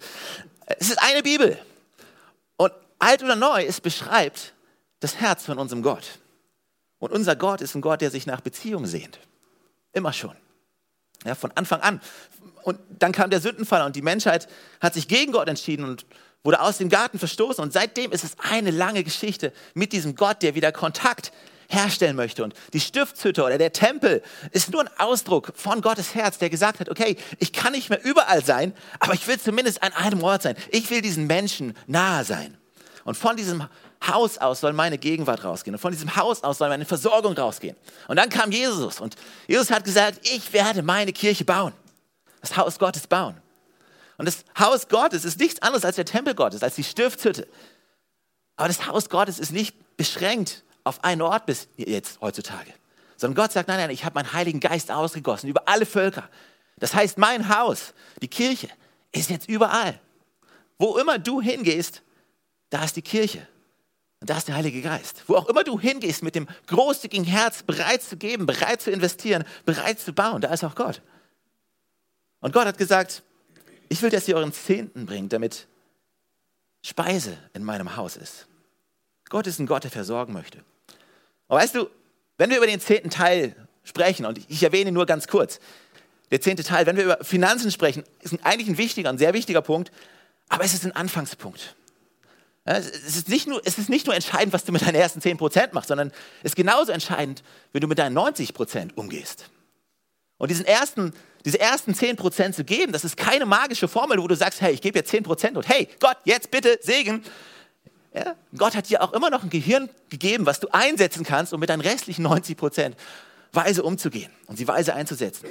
Es 0.79 0.89
ist 0.89 1.01
eine 1.01 1.23
Bibel. 1.23 1.57
Und 2.57 2.71
alt 2.99 3.23
oder 3.23 3.35
neu, 3.35 3.65
es 3.65 3.81
beschreibt 3.81 4.53
das 4.99 5.15
Herz 5.15 5.45
von 5.45 5.57
unserem 5.57 5.81
Gott. 5.81 6.19
Und 6.99 7.11
unser 7.11 7.35
Gott 7.35 7.61
ist 7.61 7.73
ein 7.73 7.81
Gott, 7.81 8.01
der 8.01 8.11
sich 8.11 8.27
nach 8.27 8.41
Beziehung 8.41 8.85
sehnt. 8.85 9.19
Immer 9.93 10.13
schon. 10.13 10.35
Ja, 11.25 11.33
von 11.33 11.51
Anfang 11.53 11.81
an. 11.81 12.01
Und 12.63 12.79
dann 12.99 13.11
kam 13.11 13.29
der 13.29 13.41
Sündenfall 13.41 13.85
und 13.85 13.95
die 13.95 14.01
Menschheit 14.01 14.47
hat 14.79 14.93
sich 14.93 15.07
gegen 15.07 15.31
Gott 15.31 15.47
entschieden 15.47 15.85
und 15.85 16.05
wurde 16.43 16.61
aus 16.61 16.77
dem 16.77 16.89
Garten 16.89 17.19
verstoßen. 17.19 17.63
Und 17.63 17.73
seitdem 17.73 18.11
ist 18.11 18.23
es 18.23 18.35
eine 18.39 18.71
lange 18.71 19.03
Geschichte 19.03 19.53
mit 19.73 19.93
diesem 19.93 20.15
Gott, 20.15 20.41
der 20.41 20.55
wieder 20.55 20.71
Kontakt 20.71 21.31
herstellen 21.69 22.15
möchte. 22.15 22.43
Und 22.43 22.53
die 22.73 22.79
Stiftshütte 22.79 23.43
oder 23.43 23.57
der 23.57 23.71
Tempel 23.71 24.21
ist 24.51 24.71
nur 24.71 24.81
ein 24.81 24.89
Ausdruck 24.97 25.53
von 25.55 25.81
Gottes 25.81 26.15
Herz, 26.15 26.37
der 26.37 26.49
gesagt 26.49 26.79
hat, 26.79 26.89
okay, 26.89 27.15
ich 27.39 27.53
kann 27.53 27.71
nicht 27.71 27.89
mehr 27.89 28.03
überall 28.03 28.43
sein, 28.43 28.73
aber 28.99 29.13
ich 29.13 29.27
will 29.27 29.39
zumindest 29.39 29.81
an 29.81 29.93
einem 29.93 30.21
Ort 30.23 30.41
sein. 30.41 30.55
Ich 30.71 30.89
will 30.89 31.01
diesen 31.01 31.27
Menschen 31.27 31.75
nahe 31.87 32.25
sein. 32.25 32.57
Und 33.03 33.15
von 33.15 33.35
diesem 33.37 33.67
Haus 34.05 34.37
aus 34.37 34.61
soll 34.61 34.73
meine 34.73 34.97
Gegenwart 34.97 35.43
rausgehen. 35.43 35.75
Und 35.75 35.79
von 35.79 35.91
diesem 35.91 36.15
Haus 36.15 36.43
aus 36.43 36.57
soll 36.57 36.69
meine 36.69 36.85
Versorgung 36.85 37.33
rausgehen. 37.33 37.75
Und 38.07 38.17
dann 38.17 38.29
kam 38.29 38.51
Jesus 38.51 38.99
und 38.99 39.15
Jesus 39.47 39.71
hat 39.71 39.83
gesagt, 39.83 40.19
ich 40.23 40.51
werde 40.53 40.83
meine 40.83 41.13
Kirche 41.13 41.45
bauen 41.45 41.73
das 42.41 42.57
Haus 42.57 42.79
Gottes 42.79 43.07
bauen. 43.07 43.39
Und 44.17 44.25
das 44.25 44.43
Haus 44.59 44.87
Gottes 44.87 45.25
ist 45.25 45.39
nichts 45.39 45.61
anderes 45.61 45.85
als 45.85 45.95
der 45.95 46.05
Tempel 46.05 46.35
Gottes, 46.35 46.61
als 46.63 46.75
die 46.75 46.83
Stiftshütte. 46.83 47.47
Aber 48.55 48.67
das 48.67 48.85
Haus 48.87 49.09
Gottes 49.09 49.39
ist 49.39 49.51
nicht 49.51 49.75
beschränkt 49.97 50.63
auf 50.83 51.03
einen 51.03 51.21
Ort 51.21 51.45
bis 51.45 51.67
jetzt 51.77 52.21
heutzutage, 52.21 52.73
sondern 53.17 53.43
Gott 53.43 53.51
sagt, 53.51 53.67
nein, 53.67 53.79
nein, 53.79 53.89
ich 53.89 54.05
habe 54.05 54.15
meinen 54.15 54.33
Heiligen 54.33 54.59
Geist 54.59 54.91
ausgegossen 54.91 55.49
über 55.49 55.67
alle 55.67 55.85
Völker. 55.85 56.29
Das 56.77 56.93
heißt, 56.93 57.17
mein 57.17 57.55
Haus, 57.55 57.93
die 58.21 58.27
Kirche, 58.27 58.69
ist 59.11 59.29
jetzt 59.29 59.47
überall. 59.47 59.99
Wo 60.77 60.97
immer 60.97 61.19
du 61.19 61.41
hingehst, 61.41 62.01
da 62.69 62.83
ist 62.83 62.95
die 62.95 63.01
Kirche. 63.01 63.47
Und 64.19 64.29
da 64.29 64.37
ist 64.37 64.47
der 64.47 64.55
Heilige 64.55 64.81
Geist. 64.81 65.23
Wo 65.27 65.35
auch 65.35 65.47
immer 65.47 65.63
du 65.63 65.79
hingehst 65.79 66.23
mit 66.23 66.35
dem 66.35 66.47
großzügigen 66.67 67.25
Herz, 67.25 67.63
bereit 67.63 68.03
zu 68.03 68.17
geben, 68.17 68.45
bereit 68.45 68.81
zu 68.81 68.91
investieren, 68.91 69.43
bereit 69.65 69.99
zu 69.99 70.13
bauen, 70.13 70.41
da 70.41 70.53
ist 70.53 70.63
auch 70.63 70.75
Gott. 70.75 71.01
Und 72.41 72.53
Gott 72.53 72.65
hat 72.65 72.77
gesagt, 72.77 73.23
ich 73.87 74.01
will, 74.01 74.09
dass 74.09 74.27
ihr 74.27 74.35
euren 74.35 74.51
Zehnten 74.51 75.05
bringt, 75.05 75.31
damit 75.31 75.67
Speise 76.83 77.37
in 77.53 77.63
meinem 77.63 77.95
Haus 77.95 78.17
ist. 78.17 78.47
Gott 79.29 79.47
ist 79.47 79.59
ein 79.59 79.67
Gott, 79.67 79.83
der 79.83 79.91
versorgen 79.91 80.33
möchte. 80.33 80.59
Und 81.47 81.57
weißt 81.57 81.75
du, 81.75 81.89
wenn 82.37 82.49
wir 82.49 82.57
über 82.57 82.67
den 82.67 82.81
zehnten 82.81 83.09
Teil 83.09 83.55
sprechen, 83.83 84.25
und 84.25 84.39
ich 84.49 84.63
erwähne 84.63 84.91
nur 84.91 85.05
ganz 85.05 85.27
kurz, 85.27 85.59
der 86.31 86.41
zehnte 86.41 86.63
Teil, 86.63 86.85
wenn 86.85 86.97
wir 86.97 87.03
über 87.03 87.23
Finanzen 87.23 87.71
sprechen, 87.71 88.03
ist 88.21 88.33
eigentlich 88.43 88.67
ein 88.67 88.77
wichtiger, 88.77 89.09
ein 89.09 89.17
sehr 89.17 89.33
wichtiger 89.33 89.61
Punkt, 89.61 89.91
aber 90.49 90.63
es 90.63 90.73
ist 90.73 90.85
ein 90.85 90.95
Anfangspunkt. 90.95 91.75
Es 92.63 92.87
ist, 92.87 93.27
nicht 93.27 93.47
nur, 93.47 93.61
es 93.65 93.77
ist 93.77 93.89
nicht 93.89 94.05
nur 94.05 94.15
entscheidend, 94.15 94.53
was 94.53 94.63
du 94.63 94.71
mit 94.71 94.83
deinen 94.83 94.95
ersten 94.95 95.19
10% 95.19 95.73
machst, 95.73 95.89
sondern 95.89 96.11
es 96.39 96.51
ist 96.51 96.55
genauso 96.55 96.91
entscheidend, 96.91 97.43
wie 97.73 97.79
du 97.79 97.87
mit 97.87 97.99
deinen 97.99 98.17
90% 98.17 98.93
umgehst. 98.95 99.49
Und 100.41 100.49
diesen 100.49 100.65
ersten 100.65 101.13
diese 101.45 101.59
ersten 101.59 101.93
10% 101.93 102.53
zu 102.53 102.63
geben, 102.63 102.91
das 102.91 103.03
ist 103.03 103.17
keine 103.17 103.45
magische 103.45 103.87
Formel, 103.87 104.19
wo 104.19 104.27
du 104.27 104.35
sagst, 104.35 104.61
hey, 104.61 104.73
ich 104.73 104.81
gebe 104.81 104.99
jetzt 104.99 105.13
10% 105.13 105.55
und 105.55 105.67
hey, 105.67 105.87
Gott, 105.99 106.17
jetzt 106.23 106.51
bitte 106.51 106.79
Segen. 106.81 107.23
Ja? 108.13 108.35
Gott 108.55 108.75
hat 108.75 108.89
dir 108.89 109.01
auch 109.01 109.13
immer 109.13 109.29
noch 109.29 109.43
ein 109.43 109.49
Gehirn 109.49 109.89
gegeben, 110.09 110.45
was 110.45 110.59
du 110.59 110.67
einsetzen 110.71 111.23
kannst, 111.23 111.53
um 111.53 111.59
mit 111.59 111.69
deinen 111.69 111.81
restlichen 111.81 112.25
90% 112.25 112.93
weise 113.53 113.83
umzugehen 113.83 114.31
und 114.47 114.57
sie 114.57 114.67
weise 114.67 114.93
einzusetzen. 114.93 115.47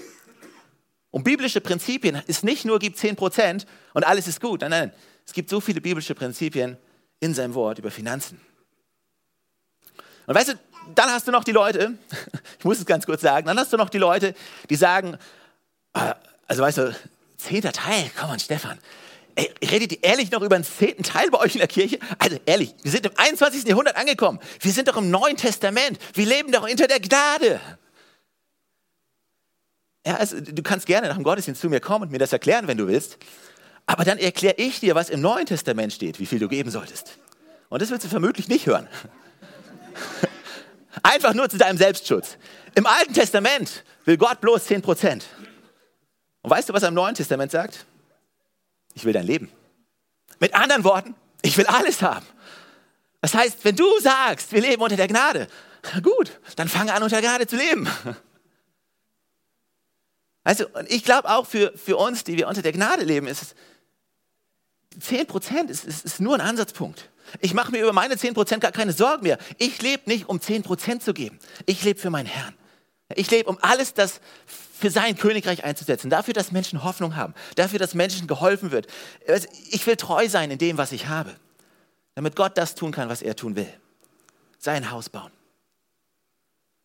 Und 1.11 1.25
biblische 1.25 1.61
Prinzipien 1.61 2.23
ist 2.27 2.45
nicht 2.45 2.65
nur, 2.65 2.79
gib 2.79 2.95
10% 2.95 3.67
und 3.95 4.07
alles 4.07 4.29
ist 4.29 4.41
gut. 4.41 4.61
Nein, 4.61 4.71
nein, 4.71 4.93
es 5.27 5.33
gibt 5.33 5.51
so 5.51 5.61
viele 5.61 5.81
biblische 5.81 6.15
Prinzipien 6.15 6.77
in 7.19 7.35
seinem 7.35 7.55
Wort 7.55 7.79
über 7.81 7.91
Finanzen. 7.91 8.41
Und 10.27 10.37
weißt 10.37 10.51
du, 10.51 10.55
dann 10.95 11.11
hast 11.11 11.27
du 11.27 11.33
noch 11.33 11.45
die 11.45 11.53
Leute, 11.53 11.95
ich 12.59 12.65
muss 12.65 12.79
es 12.79 12.87
ganz 12.87 13.07
kurz 13.07 13.23
sagen, 13.23 13.47
dann 13.47 13.59
hast 13.59 13.73
du 13.73 13.77
noch 13.77 13.91
die 13.91 13.99
Leute, 13.99 14.35
die 14.69 14.77
sagen, 14.77 15.17
also 16.47 16.63
weißt 16.63 16.79
du, 16.79 16.97
zehnter 17.37 17.73
Teil, 17.73 18.11
komm 18.19 18.31
on, 18.31 18.39
Stefan. 18.39 18.79
Ey, 19.35 19.51
redet 19.71 19.93
ihr 19.93 20.03
ehrlich 20.03 20.31
noch 20.31 20.43
über 20.43 20.57
einen 20.57 20.65
zehnten 20.65 21.03
Teil 21.03 21.31
bei 21.31 21.39
euch 21.39 21.55
in 21.55 21.61
der 21.61 21.69
Kirche? 21.69 21.99
Also 22.19 22.37
ehrlich, 22.47 22.75
wir 22.83 22.91
sind 22.91 23.07
im 23.07 23.13
21. 23.17 23.65
Jahrhundert 23.65 23.97
angekommen. 23.97 24.41
Wir 24.61 24.73
sind 24.73 24.89
doch 24.89 24.97
im 24.97 25.11
Neuen 25.11 25.37
Testament. 25.37 25.99
Wir 26.15 26.27
leben 26.27 26.53
doch 26.53 26.69
unter 26.69 26.87
der 26.87 27.01
Gnade. 27.01 27.61
Ja, 30.07 30.17
also, 30.17 30.41
du 30.41 30.63
kannst 30.63 30.87
gerne 30.87 31.09
nach 31.09 31.15
dem 31.15 31.25
Gottesdienst 31.25 31.61
zu 31.61 31.69
mir 31.69 31.81
kommen 31.81 32.05
und 32.05 32.11
mir 32.11 32.19
das 32.19 32.33
erklären, 32.33 32.67
wenn 32.69 32.79
du 32.79 32.89
willst. 32.89 33.19
Aber 33.87 34.05
dann 34.05 34.19
erkläre 34.19 34.55
ich 34.57 34.81
dir, 34.81 34.95
was 34.95 35.11
im 35.11 35.21
Neuen 35.21 35.47
Testament 35.47 35.93
steht, 35.93 36.19
wie 36.21 36.27
viel 36.27 36.39
du 36.39 36.49
geben 36.49 36.71
solltest. 36.71 37.19
Und 37.69 37.83
das 37.83 37.91
willst 37.91 38.05
du 38.05 38.09
vermutlich 38.09 38.49
nicht 38.49 38.67
hören. 38.67 38.89
Einfach 41.03 41.35
nur 41.35 41.49
zu 41.49 41.57
deinem 41.57 41.79
Selbstschutz. 41.79 42.37
Im 42.75 42.87
Alten 42.87 43.15
Testament 43.15 43.85
will 44.05 44.17
Gott 44.17 44.41
bloß 44.41 44.65
10 44.65 44.83
Prozent. 44.83 45.27
Und 46.43 46.51
weißt 46.51 46.69
du, 46.69 46.73
was 46.73 46.83
er 46.83 46.89
im 46.89 46.95
Neuen 46.95 47.15
Testament 47.15 47.53
sagt? 47.53 47.87
Ich 48.95 49.05
will 49.05 49.13
dein 49.13 49.27
Leben. 49.27 49.51
Mit 50.39 50.55
anderen 50.55 50.85
Worten, 50.85 51.15
ich 51.43 51.57
will 51.57 51.67
alles 51.67 52.03
haben. 52.03 52.27
Das 53.21 53.35
heißt, 53.35 53.65
wenn 53.65 53.77
du 53.77 53.87
sagst, 54.01 54.51
wir 54.53 54.63
leben 54.63 54.83
unter 54.83 54.97
der 54.97 55.09
Gnade, 55.09 55.49
gut, 56.03 56.41
dann 56.57 56.69
fange 56.69 56.93
an, 56.93 57.03
unter 57.03 57.21
der 57.21 57.29
Gnade 57.29 57.47
zu 57.47 57.57
leben. 57.57 57.89
Also, 60.43 60.65
ich 60.89 61.05
glaube 61.05 61.29
auch 61.29 61.47
für, 61.47 61.77
für 61.77 61.99
uns, 61.99 62.25
die 62.25 62.39
wir 62.39 62.49
unter 62.49 62.63
der 62.63 62.73
Gnade 62.73 63.05
leben, 63.05 63.27
ist 63.27 63.43
es 63.43 63.55
10 64.99 65.27
Prozent 65.27 65.71
ist, 65.71 65.85
ist, 65.85 66.05
ist 66.05 66.19
nur 66.19 66.35
ein 66.35 66.41
Ansatzpunkt. 66.41 67.10
Ich 67.41 67.55
mache 67.55 67.71
mir 67.71 67.83
über 67.83 67.93
meine 67.93 68.17
10 68.17 68.35
Prozent 68.35 68.63
gar 68.63 68.73
keine 68.73 68.93
Sorgen 68.93 69.23
mehr. 69.23 69.39
Ich 69.59 69.81
lebe 69.83 70.09
nicht, 70.11 70.29
um 70.29 70.41
10 70.41 70.63
Prozent 70.63 71.03
zu 71.03 71.15
geben. 71.15 71.39
Ich 71.67 71.83
lebe 71.85 72.01
für 72.01 72.11
meinen 72.11 72.27
Herrn. 72.27 72.55
Ich 73.15 73.31
lebe, 73.31 73.49
um 73.49 73.59
alles 73.63 73.95
das 73.95 74.21
für 74.47 74.91
sein 74.91 75.17
Königreich 75.17 75.65
einzusetzen. 75.65 76.11
Dafür, 76.11 76.35
dass 76.35 76.53
Menschen 76.53 76.85
Hoffnung 76.85 77.17
haben. 77.17 77.35
Dafür, 77.57 77.79
dass 77.79 77.95
Menschen 77.95 78.27
geholfen 78.27 78.71
wird. 78.71 78.87
Also, 79.29 79.49
ich 79.71 79.87
will 79.87 79.97
treu 79.97 80.29
sein 80.29 80.51
in 80.51 80.59
dem, 80.59 80.79
was 80.79 80.93
ich 80.93 81.07
habe. 81.07 81.35
Damit 82.15 82.37
Gott 82.37 82.57
das 82.57 82.75
tun 82.75 82.93
kann, 82.93 83.09
was 83.09 83.23
er 83.23 83.37
tun 83.37 83.57
will. 83.57 83.73
Sein 84.59 84.91
Haus 84.91 85.09
bauen. 85.09 85.33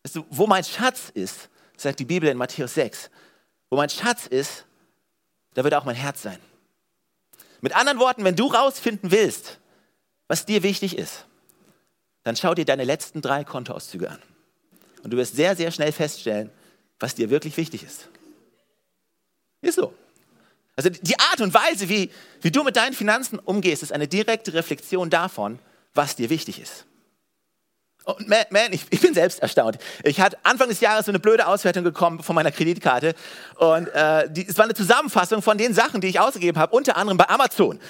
Weißt 0.02 0.16
du, 0.16 0.26
wo 0.30 0.46
mein 0.46 0.64
Schatz 0.64 1.10
ist, 1.14 1.48
sagt 1.76 1.98
die 1.98 2.04
Bibel 2.04 2.28
in 2.28 2.36
Matthäus 2.36 2.74
6, 2.74 3.10
wo 3.70 3.76
mein 3.76 3.90
Schatz 3.90 4.26
ist, 4.26 4.64
da 5.54 5.64
wird 5.64 5.74
auch 5.74 5.84
mein 5.84 5.96
Herz 5.96 6.22
sein. 6.22 6.38
Mit 7.60 7.74
anderen 7.74 7.98
Worten, 7.98 8.24
wenn 8.24 8.36
du 8.36 8.46
rausfinden 8.46 9.10
willst, 9.10 9.58
was 10.28 10.44
dir 10.44 10.62
wichtig 10.62 10.98
ist, 10.98 11.26
dann 12.24 12.36
schau 12.36 12.54
dir 12.54 12.64
deine 12.64 12.84
letzten 12.84 13.22
drei 13.22 13.44
Kontoauszüge 13.44 14.10
an. 14.10 14.18
Und 15.02 15.12
du 15.12 15.16
wirst 15.16 15.36
sehr, 15.36 15.54
sehr 15.54 15.70
schnell 15.70 15.92
feststellen, 15.92 16.50
was 16.98 17.14
dir 17.14 17.30
wirklich 17.30 17.56
wichtig 17.56 17.84
ist. 17.84 18.08
Ist 19.60 19.76
so. 19.76 19.94
Also 20.74 20.90
die 20.90 21.18
Art 21.18 21.40
und 21.40 21.54
Weise, 21.54 21.88
wie, 21.88 22.10
wie 22.42 22.50
du 22.50 22.62
mit 22.62 22.76
deinen 22.76 22.92
Finanzen 22.92 23.38
umgehst, 23.38 23.82
ist 23.82 23.92
eine 23.92 24.08
direkte 24.08 24.52
Reflexion 24.52 25.08
davon, 25.08 25.58
was 25.94 26.16
dir 26.16 26.28
wichtig 26.28 26.60
ist. 26.60 26.84
Und 28.04 28.28
man, 28.28 28.44
man 28.50 28.72
ich, 28.72 28.84
ich, 28.90 29.00
bin 29.00 29.14
selbst 29.14 29.40
erstaunt. 29.40 29.78
Ich 30.04 30.20
hatte 30.20 30.36
Anfang 30.44 30.68
des 30.68 30.80
Jahres 30.80 31.06
so 31.06 31.10
eine 31.10 31.18
blöde 31.18 31.46
Auswertung 31.46 31.82
bekommen 31.82 32.22
von 32.22 32.36
meiner 32.36 32.52
Kreditkarte. 32.52 33.14
Und 33.56 33.88
äh, 33.88 34.30
die, 34.30 34.46
es 34.46 34.56
war 34.58 34.64
eine 34.64 34.74
Zusammenfassung 34.74 35.42
von 35.42 35.58
den 35.58 35.74
Sachen, 35.74 36.00
die 36.00 36.06
ich 36.06 36.20
ausgegeben 36.20 36.58
habe, 36.58 36.76
unter 36.76 36.96
anderem 36.96 37.16
bei 37.16 37.28
Amazon. 37.28 37.80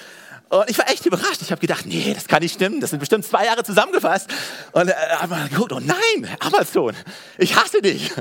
Und 0.49 0.69
ich 0.69 0.77
war 0.77 0.89
echt 0.89 1.05
überrascht. 1.05 1.41
Ich 1.41 1.51
habe 1.51 1.59
gedacht, 1.59 1.85
nee, 1.85 2.13
das 2.13 2.27
kann 2.27 2.41
nicht 2.41 2.53
stimmen. 2.53 2.79
Das 2.79 2.91
sind 2.91 2.99
bestimmt 2.99 3.25
zwei 3.25 3.45
Jahre 3.45 3.63
zusammengefasst. 3.63 4.29
Und 4.71 4.87
äh, 4.87 4.93
habe 4.93 5.29
mal 5.29 5.49
geguckt, 5.49 5.73
oh 5.73 5.79
nein, 5.79 6.37
Amazon, 6.39 6.95
ich 7.37 7.55
hasse 7.55 7.81
dich. 7.81 8.11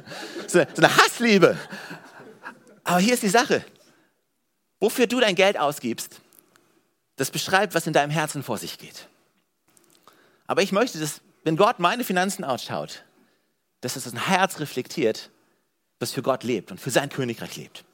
So, 0.48 0.60
so 0.60 0.82
eine 0.82 0.96
Hassliebe. 0.96 1.56
Aber 2.84 2.98
hier 2.98 3.14
ist 3.14 3.22
die 3.22 3.28
Sache. 3.28 3.64
Wofür 4.80 5.06
du 5.06 5.20
dein 5.20 5.34
Geld 5.34 5.58
ausgibst, 5.58 6.20
das 7.16 7.30
beschreibt, 7.30 7.74
was 7.74 7.86
in 7.86 7.92
deinem 7.92 8.10
Herzen 8.10 8.42
vor 8.42 8.58
sich 8.58 8.78
geht. 8.78 9.08
Aber 10.46 10.62
ich 10.62 10.72
möchte, 10.72 10.98
dass, 10.98 11.20
wenn 11.44 11.56
Gott 11.56 11.78
meine 11.78 12.04
Finanzen 12.04 12.44
ausschaut, 12.44 13.04
dass 13.80 13.96
es 13.96 14.06
ein 14.06 14.26
Herz 14.26 14.60
reflektiert, 14.60 15.30
das 15.98 16.12
für 16.12 16.22
Gott 16.22 16.44
lebt 16.44 16.70
und 16.70 16.80
für 16.80 16.90
sein 16.90 17.08
Königreich 17.08 17.56
lebt. 17.56 17.84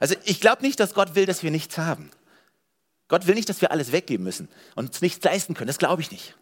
Also 0.00 0.16
ich 0.24 0.40
glaube 0.40 0.62
nicht, 0.62 0.80
dass 0.80 0.94
Gott 0.94 1.14
will, 1.14 1.26
dass 1.26 1.42
wir 1.42 1.50
nichts 1.50 1.78
haben. 1.78 2.10
Gott 3.08 3.26
will 3.26 3.34
nicht, 3.34 3.48
dass 3.48 3.60
wir 3.60 3.70
alles 3.70 3.92
weggeben 3.92 4.24
müssen 4.24 4.48
und 4.74 4.86
uns 4.86 5.00
nichts 5.00 5.24
leisten 5.24 5.54
können. 5.54 5.66
Das 5.66 5.78
glaube 5.78 6.02
ich 6.02 6.10
nicht. 6.10 6.34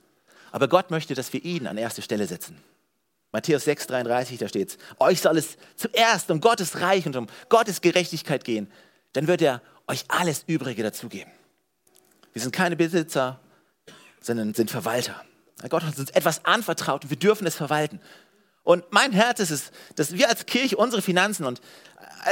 Aber 0.53 0.69
Gott 0.69 0.91
möchte, 0.91 1.15
dass 1.15 1.33
wir 1.33 1.45
ihn 1.45 1.67
an 1.67 1.79
erste 1.79 2.03
Stelle 2.03 2.27
setzen. 2.27 2.57
Matthäus 3.33 3.67
6,33, 3.67 4.39
da 4.39 4.49
steht 4.49 4.71
es: 4.71 4.79
Euch 4.99 5.21
soll 5.21 5.39
es 5.39 5.57
zuerst 5.77 6.31
um 6.31 6.41
Gottes 6.41 6.81
Reich 6.81 7.07
und 7.07 7.17
um 7.17 7.27
Gottes 7.49 7.81
Gerechtigkeit 7.81 8.45
gehen. 8.45 8.71
Dann 9.15 9.27
wird 9.27 9.43
er 9.43 9.63
euch 9.89 10.05
alles 10.09 10.45
Übrige 10.47 10.83
dazugeben. 10.83 11.33
Wir 12.33 12.43
sind 12.43 12.53
keine 12.53 12.77
Besitzer, 12.77 13.41
sondern 14.21 14.55
sind 14.55 14.71
Verwalter. 14.71 15.23
Gott 15.69 15.83
hat 15.83 15.99
uns 15.99 16.11
etwas 16.11 16.45
anvertraut 16.45 17.05
und 17.05 17.11
wir 17.11 17.19
dürfen 17.19 17.47
es 17.47 17.55
verwalten. 17.55 18.01
Und 18.65 18.85
mein 18.91 19.13
Herz 19.13 19.41
ist 19.41 19.51
es, 19.51 19.71
dass 19.97 20.13
wir 20.13 20.29
als 20.29 20.47
Kirche 20.47 20.77
unsere 20.77 21.03
Finanzen 21.03 21.45
und 21.45 21.61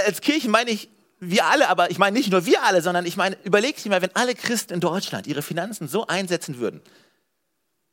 als 0.06 0.20
Kirche 0.20 0.49
meine 0.49 0.70
ich 0.70 0.88
wir 1.20 1.44
alle, 1.44 1.68
aber 1.68 1.90
ich 1.90 1.98
meine 1.98 2.16
nicht 2.16 2.30
nur 2.30 2.46
wir 2.46 2.62
alle, 2.62 2.82
sondern 2.82 3.04
ich 3.04 3.16
meine, 3.16 3.36
überlegt 3.44 3.84
dir 3.84 3.90
mal, 3.90 4.02
wenn 4.02 4.14
alle 4.16 4.34
Christen 4.34 4.72
in 4.72 4.80
Deutschland 4.80 5.26
ihre 5.26 5.42
Finanzen 5.42 5.86
so 5.86 6.06
einsetzen 6.06 6.58
würden, 6.58 6.80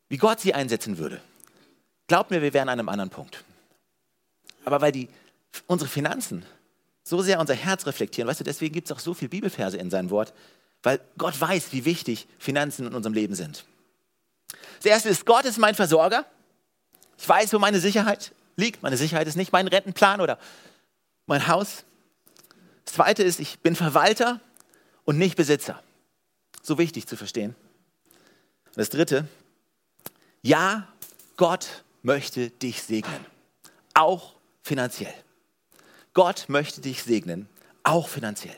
wie 0.07 0.17
Gott 0.17 0.39
sie 0.39 0.53
einsetzen 0.53 0.97
würde. 0.97 1.21
Glaubt 2.07 2.31
mir, 2.31 2.41
wir 2.41 2.53
wären 2.53 2.69
an 2.69 2.79
einem 2.79 2.89
anderen 2.89 3.09
Punkt. 3.09 3.43
Aber 4.63 4.79
weil 4.79 4.93
die, 4.93 5.09
unsere 5.67 5.89
Finanzen 5.89 6.45
so 7.03 7.21
sehr 7.21 7.39
unser 7.39 7.53
Herz 7.53 7.85
reflektieren, 7.85 8.29
weißt 8.29 8.39
du, 8.39 8.43
deswegen 8.45 8.73
gibt 8.73 8.89
es 8.89 8.95
auch 8.95 8.99
so 8.99 9.13
viele 9.13 9.29
Bibelverse 9.29 9.77
in 9.77 9.89
seinem 9.89 10.09
Wort, 10.09 10.33
weil 10.83 11.01
Gott 11.17 11.39
weiß, 11.39 11.73
wie 11.73 11.83
wichtig 11.83 12.27
Finanzen 12.39 12.87
in 12.87 12.93
unserem 12.93 13.13
Leben 13.13 13.35
sind. 13.35 13.65
Das 14.77 14.85
erste 14.85 15.09
ist, 15.09 15.25
Gott 15.25 15.45
ist 15.45 15.57
mein 15.57 15.75
Versorger. 15.75 16.25
Ich 17.17 17.27
weiß, 17.27 17.51
wo 17.53 17.59
meine 17.59 17.79
Sicherheit 17.79 18.31
liegt. 18.55 18.83
Meine 18.83 18.95
Sicherheit 18.95 19.27
ist 19.27 19.35
nicht 19.35 19.51
mein 19.51 19.67
Rentenplan 19.67 20.21
oder 20.21 20.37
mein 21.25 21.47
Haus. 21.47 21.83
Das 22.87 22.93
zweite 22.93 23.21
ist, 23.21 23.41
ich 23.41 23.59
bin 23.59 23.75
Verwalter 23.75 24.39
und 25.03 25.17
nicht 25.17 25.35
Besitzer. 25.35 25.83
So 26.63 26.77
wichtig 26.77 27.05
zu 27.05 27.17
verstehen. 27.17 27.53
Und 28.67 28.77
das 28.77 28.89
dritte, 28.89 29.27
ja, 30.41 30.87
Gott 31.35 31.83
möchte 32.01 32.49
dich 32.49 32.81
segnen. 32.81 33.25
Auch 33.93 34.35
finanziell. 34.63 35.13
Gott 36.13 36.45
möchte 36.47 36.79
dich 36.79 37.03
segnen, 37.03 37.49
auch 37.83 38.07
finanziell. 38.07 38.55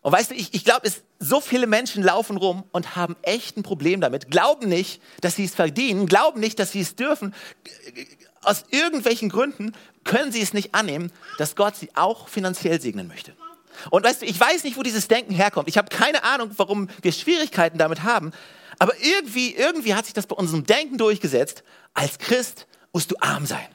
Und 0.00 0.12
weißt 0.12 0.30
du, 0.30 0.36
ich, 0.36 0.54
ich 0.54 0.64
glaube, 0.64 0.88
so 1.18 1.40
viele 1.40 1.66
Menschen 1.66 2.02
laufen 2.02 2.36
rum 2.36 2.64
und 2.72 2.96
haben 2.96 3.16
echt 3.22 3.56
ein 3.56 3.62
Problem 3.62 4.00
damit, 4.00 4.30
glauben 4.30 4.68
nicht, 4.68 5.02
dass 5.20 5.36
sie 5.36 5.44
es 5.44 5.54
verdienen, 5.54 6.06
glauben 6.06 6.40
nicht, 6.40 6.58
dass 6.58 6.72
sie 6.72 6.80
es 6.80 6.94
dürfen, 6.94 7.34
aus 8.42 8.64
irgendwelchen 8.70 9.28
Gründen 9.28 9.72
können 10.04 10.32
sie 10.32 10.40
es 10.40 10.54
nicht 10.54 10.74
annehmen, 10.74 11.12
dass 11.38 11.56
Gott 11.56 11.76
sie 11.76 11.90
auch 11.94 12.28
finanziell 12.28 12.80
segnen 12.80 13.08
möchte. 13.08 13.34
Und 13.90 14.04
weißt 14.04 14.22
du, 14.22 14.26
ich 14.26 14.38
weiß 14.38 14.64
nicht, 14.64 14.76
wo 14.76 14.82
dieses 14.82 15.08
Denken 15.08 15.34
herkommt. 15.34 15.68
Ich 15.68 15.78
habe 15.78 15.88
keine 15.88 16.24
Ahnung, 16.24 16.50
warum 16.56 16.88
wir 17.02 17.12
Schwierigkeiten 17.12 17.78
damit 17.78 18.02
haben. 18.02 18.32
Aber 18.78 18.92
irgendwie, 19.00 19.54
irgendwie 19.54 19.94
hat 19.94 20.04
sich 20.06 20.14
das 20.14 20.26
bei 20.26 20.36
unserem 20.36 20.64
Denken 20.64 20.98
durchgesetzt. 20.98 21.62
Als 21.94 22.18
Christ 22.18 22.66
musst 22.92 23.10
du 23.10 23.16
arm 23.20 23.46
sein. 23.46 23.66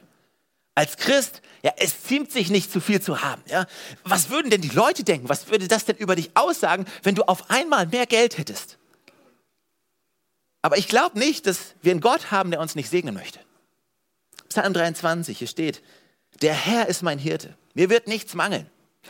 Als 0.74 0.96
Christ, 0.96 1.40
ja, 1.62 1.72
es 1.76 2.02
ziemt 2.02 2.32
sich 2.32 2.50
nicht 2.50 2.70
zu 2.72 2.80
viel 2.80 3.00
zu 3.00 3.22
haben. 3.22 3.42
Ja. 3.46 3.66
Was 4.02 4.30
würden 4.30 4.50
denn 4.50 4.60
die 4.60 4.68
Leute 4.68 5.04
denken? 5.04 5.28
Was 5.28 5.48
würde 5.48 5.68
das 5.68 5.84
denn 5.84 5.96
über 5.96 6.16
dich 6.16 6.30
aussagen, 6.34 6.84
wenn 7.02 7.14
du 7.14 7.22
auf 7.22 7.50
einmal 7.50 7.86
mehr 7.86 8.06
Geld 8.06 8.38
hättest? 8.38 8.78
Aber 10.62 10.78
ich 10.78 10.88
glaube 10.88 11.18
nicht, 11.18 11.46
dass 11.46 11.74
wir 11.82 11.92
einen 11.92 12.00
Gott 12.00 12.30
haben, 12.30 12.50
der 12.50 12.60
uns 12.60 12.74
nicht 12.74 12.90
segnen 12.90 13.14
möchte. 13.14 13.38
Psalm 14.48 14.72
23, 14.72 15.38
hier 15.38 15.48
steht, 15.48 15.82
der 16.42 16.54
Herr 16.54 16.88
ist 16.88 17.02
mein 17.02 17.18
Hirte, 17.18 17.56
mir 17.74 17.90
wird 17.90 18.08
nichts 18.08 18.34
mangeln. 18.34 18.68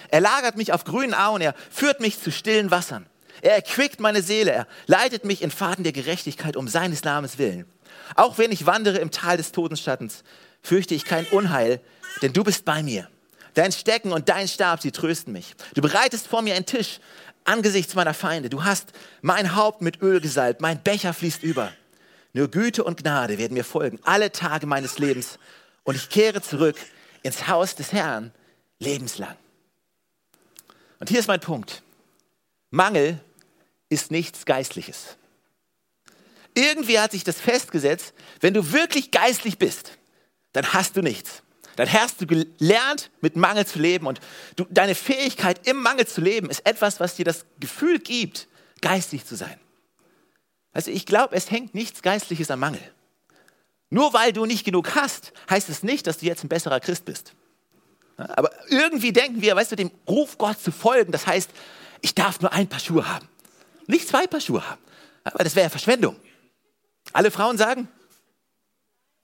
Er 0.09 0.21
lagert 0.21 0.57
mich 0.57 0.73
auf 0.73 0.85
grünen 0.85 1.15
Auen, 1.15 1.41
er 1.41 1.55
führt 1.71 2.01
mich 2.01 2.21
zu 2.21 2.33
stillen 2.33 2.71
Wassern. 2.71 3.07
Er 3.41 3.55
erquickt 3.55 4.01
meine 4.01 4.23
Seele, 4.23 4.51
er 4.53 4.67
leitet 4.87 5.25
mich 5.25 5.43
in 5.43 5.51
Faden 5.51 5.85
der 5.85 5.93
Gerechtigkeit 5.93 6.57
um 6.57 6.69
seines 6.69 7.05
Namens 7.05 7.39
willen. 7.39 7.67
Auch 8.15 8.39
wenn 8.39 8.53
ich 8.53 8.67
wandere 8.67 8.99
im 8.99 9.11
Tal 9.11 9.37
des 9.37 9.53
Todenschattens, 9.53 10.25
fürchte 10.63 10.95
ich 10.95 11.05
kein 11.05 11.27
Unheil, 11.27 11.81
denn 12.23 12.33
du 12.33 12.45
bist 12.45 12.65
bei 12.65 12.83
mir. 12.83 13.09
Dein 13.55 13.73
Stecken 13.73 14.13
und 14.13 14.29
dein 14.29 14.49
Stab, 14.49 14.83
sie 14.83 14.91
trösten 14.91 15.33
mich. 15.33 15.55
Du 15.75 15.83
bereitest 15.83 16.27
vor 16.27 16.43
mir 16.43 16.55
einen 16.55 16.67
Tisch 16.67 16.99
angesichts 17.45 17.95
meiner 17.95 18.15
Feinde. 18.15 18.51
Du 18.51 18.65
hast 18.65 18.93
mein 19.23 19.55
Haupt 19.55 19.83
mit 19.83 20.03
Öl 20.03 20.21
gesalbt, 20.21 20.61
mein 20.61 20.83
Becher 20.83 21.13
fließt 21.13 21.43
über. 21.43 21.73
Nur 22.33 22.49
Güte 22.51 22.83
und 22.83 23.01
Gnade 23.01 23.39
werden 23.39 23.55
mir 23.55 23.65
folgen, 23.65 24.01
alle 24.03 24.33
Tage 24.33 24.67
meines 24.67 24.99
Lebens. 24.99 25.39
Und 25.85 25.95
ich 25.95 26.09
kehre 26.09 26.43
zurück 26.43 26.77
ins 27.23 27.47
Haus 27.47 27.77
des 27.77 27.93
Herrn 27.93 28.33
lebenslang. 28.81 29.37
Und 30.99 31.09
hier 31.09 31.21
ist 31.21 31.29
mein 31.29 31.41
Punkt. 31.41 31.83
Mangel 32.71 33.21
ist 33.89 34.11
nichts 34.11 34.47
Geistliches. 34.47 35.17
Irgendwie 36.55 36.99
hat 36.99 37.13
sich 37.13 37.25
das 37.25 37.41
festgesetzt, 37.41 38.15
wenn 38.41 38.55
du 38.55 38.73
wirklich 38.73 39.11
geistlich 39.11 39.59
bist, 39.59 39.99
dann 40.53 40.73
hast 40.73 40.97
du 40.97 41.03
nichts. 41.03 41.43
dann 41.77 41.93
hast 41.93 42.21
du 42.21 42.27
gelernt, 42.27 43.11
mit 43.21 43.37
Mangel 43.37 43.67
zu 43.67 43.79
leben. 43.79 44.07
Und 44.07 44.21
du, 44.57 44.65
deine 44.71 44.95
Fähigkeit, 44.95 45.67
im 45.67 45.79
Mangel 45.83 46.07
zu 46.07 46.21
leben, 46.21 46.51
ist 46.51 46.65
etwas, 46.67 47.01
was 47.01 47.17
dir 47.17 47.25
das 47.25 47.47
Gefühl 47.59 47.99
gibt, 47.99 48.49
geistlich 48.81 49.25
zu 49.25 49.35
sein. 49.35 49.59
Also 50.73 50.91
ich 50.91 51.07
glaube, 51.07 51.35
es 51.37 51.51
hängt 51.51 51.75
nichts 51.75 52.03
Geistliches 52.03 52.51
am 52.51 52.61
Mangel. 52.61 52.81
Nur 53.91 54.13
weil 54.13 54.33
du 54.33 54.45
nicht 54.45 54.65
genug 54.65 54.95
hast, 54.97 55.33
heißt 55.49 55.69
es 55.69 55.83
nicht, 55.83 56.07
dass 56.07 56.19
du 56.19 56.27
jetzt 56.27 56.43
ein 56.45 56.49
besserer 56.49 56.81
Christ 56.81 57.05
bist. 57.05 57.33
Aber 58.17 58.51
irgendwie 58.69 59.13
denken 59.13 59.41
wir, 59.41 59.55
weißt 59.57 59.73
du, 59.73 59.77
dem 59.77 59.91
Ruf 60.09 60.39
Gott 60.39 60.61
zu 60.61 60.73
folgen, 60.73 61.13
das 61.13 61.27
heißt, 61.27 61.51
ich 62.01 62.15
darf 62.15 62.41
nur 62.41 62.53
ein 62.53 62.69
Paar 62.69 62.81
Schuhe 62.81 63.09
haben. 63.09 63.29
Nicht 63.87 64.09
zwei 64.09 64.27
Paar 64.27 64.41
Schuhe 64.41 64.69
haben. 64.69 64.81
Aber 65.25 65.43
das 65.43 65.55
wäre 65.55 65.67
ja 65.67 65.71
Verschwendung. 65.71 66.17
Alle 67.15 67.31
Frauen 67.31 67.57
sagen, 67.57 67.89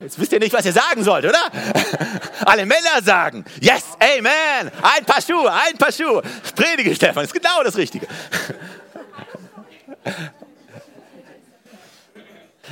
Jetzt 0.02 0.18
wisst 0.18 0.32
ihr 0.32 0.38
nicht, 0.38 0.54
was 0.54 0.64
ihr 0.64 0.72
sagen 0.72 1.04
sollt, 1.04 1.26
oder? 1.26 1.50
Alle 2.46 2.64
Männer 2.64 3.02
sagen, 3.02 3.44
yes, 3.60 3.84
amen, 4.00 4.72
ein 4.80 5.04
paar 5.04 5.20
Schuhe, 5.20 5.52
ein 5.52 5.76
paar 5.76 5.92
Schuhe. 5.92 6.22
Predige, 6.56 6.94
Stefan, 6.94 7.22
ist 7.24 7.34
genau 7.34 7.62
das 7.62 7.76
Richtige. 7.76 8.06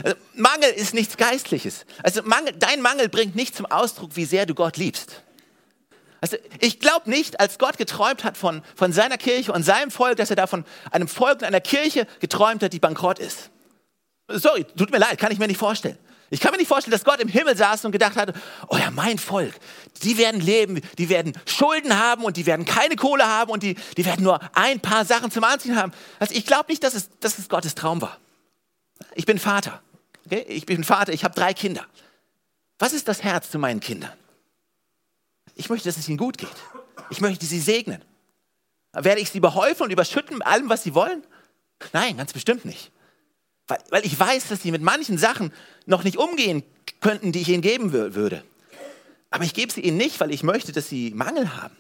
Also, 0.05 0.17
Mangel 0.35 0.71
ist 0.71 0.95
nichts 0.95 1.17
Geistliches. 1.17 1.85
Also 2.05 2.23
Mangel, 2.23 2.55
dein 2.57 2.81
Mangel 2.81 3.09
bringt 3.09 3.35
nicht 3.35 3.57
zum 3.57 3.67
Ausdruck, 3.67 4.13
wie 4.15 4.27
sehr 4.27 4.47
du 4.47 4.55
Gott 4.55 4.77
liebst. 4.77 5.23
Also 6.21 6.37
ich 6.61 6.79
glaube 6.79 7.11
nicht, 7.11 7.41
als 7.41 7.59
Gott 7.59 7.79
geträumt 7.79 8.23
hat 8.23 8.37
von, 8.37 8.63
von 8.77 8.93
seiner 8.93 9.19
Kirche 9.19 9.53
und 9.53 9.65
seinem 9.65 9.91
Volk, 9.91 10.17
dass 10.17 10.31
er 10.31 10.37
da 10.37 10.47
von 10.47 10.65
einem 10.93 11.09
Volk 11.09 11.41
und 11.41 11.45
einer 11.45 11.61
Kirche 11.61 12.07
geträumt 12.21 12.63
hat, 12.63 12.73
die 12.73 12.79
bankrott 12.79 13.19
ist. 13.19 13.51
Sorry, 14.29 14.65
tut 14.65 14.91
mir 14.91 14.99
leid, 14.99 15.19
kann 15.19 15.33
ich 15.33 15.39
mir 15.39 15.47
nicht 15.47 15.59
vorstellen. 15.59 15.99
Ich 16.31 16.41
kann 16.41 16.53
mir 16.53 16.59
nicht 16.59 16.69
vorstellen, 16.69 16.93
dass 16.93 17.05
Gott 17.05 17.21
im 17.21 17.29
Himmel 17.29 17.57
saß 17.57 17.87
und 17.87 17.93
gedacht 17.93 18.17
hat, 18.17 18.35
oh 18.69 18.77
ja, 18.77 18.91
mein 18.91 19.19
Volk, 19.19 19.55
die 20.03 20.19
werden 20.19 20.41
leben, 20.43 20.83
die 20.99 21.09
werden 21.09 21.33
Schulden 21.47 21.99
haben 21.99 22.25
und 22.25 22.37
die 22.37 22.45
werden 22.45 22.67
keine 22.67 22.97
Kohle 22.97 23.27
haben 23.27 23.51
und 23.51 23.63
die, 23.63 23.77
die 23.97 24.05
werden 24.05 24.25
nur 24.25 24.39
ein 24.55 24.81
paar 24.81 25.07
Sachen 25.07 25.31
zum 25.31 25.45
Anziehen 25.45 25.77
haben. 25.77 25.93
Also 26.19 26.35
ich 26.35 26.45
glaube 26.45 26.67
nicht, 26.69 26.85
dass 26.85 26.95
es, 26.95 27.09
dass 27.21 27.39
es 27.39 27.49
Gottes 27.49 27.75
Traum 27.75 28.03
war. 28.03 28.19
Ich 29.15 29.25
bin 29.25 29.39
Vater. 29.39 29.81
Okay? 30.27 30.45
Ich 30.49 30.67
bin 30.67 30.85
Vater, 30.85 31.15
ich 31.15 31.25
habe 31.25 31.35
drei 31.35 31.55
Kinder. 31.55 31.87
Was 32.79 32.93
ist 32.93 33.09
das 33.09 33.23
Herz 33.23 33.51
zu 33.51 33.59
meinen 33.59 33.81
Kindern? 33.81 34.13
Ich 35.55 35.71
möchte, 35.71 35.89
dass 35.89 35.97
es 35.97 36.09
ihnen 36.09 36.19
gut 36.19 36.37
geht. 36.37 36.49
Ich 37.09 37.23
möchte 37.23 37.47
sie 37.47 37.61
segnen. 37.61 38.05
Werde 38.93 39.21
ich 39.21 39.31
sie 39.31 39.41
behäufen 39.41 39.85
und 39.85 39.91
überschütten 39.91 40.39
mit 40.39 40.47
allem, 40.47 40.69
was 40.69 40.83
sie 40.83 40.95
wollen? 40.95 41.25
Nein, 41.93 42.19
ganz 42.19 42.33
bestimmt 42.33 42.65
nicht. 42.65 42.93
Weil, 43.69 43.79
weil 43.91 44.07
ich 44.07 44.19
weiß, 44.19 44.49
dass 44.49 44.63
sie 44.63 44.73
mit 44.73 44.83
manchen 44.83 45.19
Sachen 45.19 45.53
noch 45.87 46.03
nicht 46.03 46.17
umgehen 46.17 46.63
könnten, 47.01 47.33
die 47.33 47.41
ich 47.41 47.49
ihnen 47.49 47.63
geben 47.63 47.93
würde. 47.93 48.43
Aber 49.31 49.45
ich 49.45 49.55
gebe 49.55 49.73
sie 49.73 49.83
ihnen 49.83 49.99
nicht, 49.99 50.21
weil 50.21 50.33
ich 50.33 50.43
möchte, 50.43 50.73
dass 50.73 50.89
sie 50.89 51.13
Mangel 51.15 51.55
haben. 51.57 51.77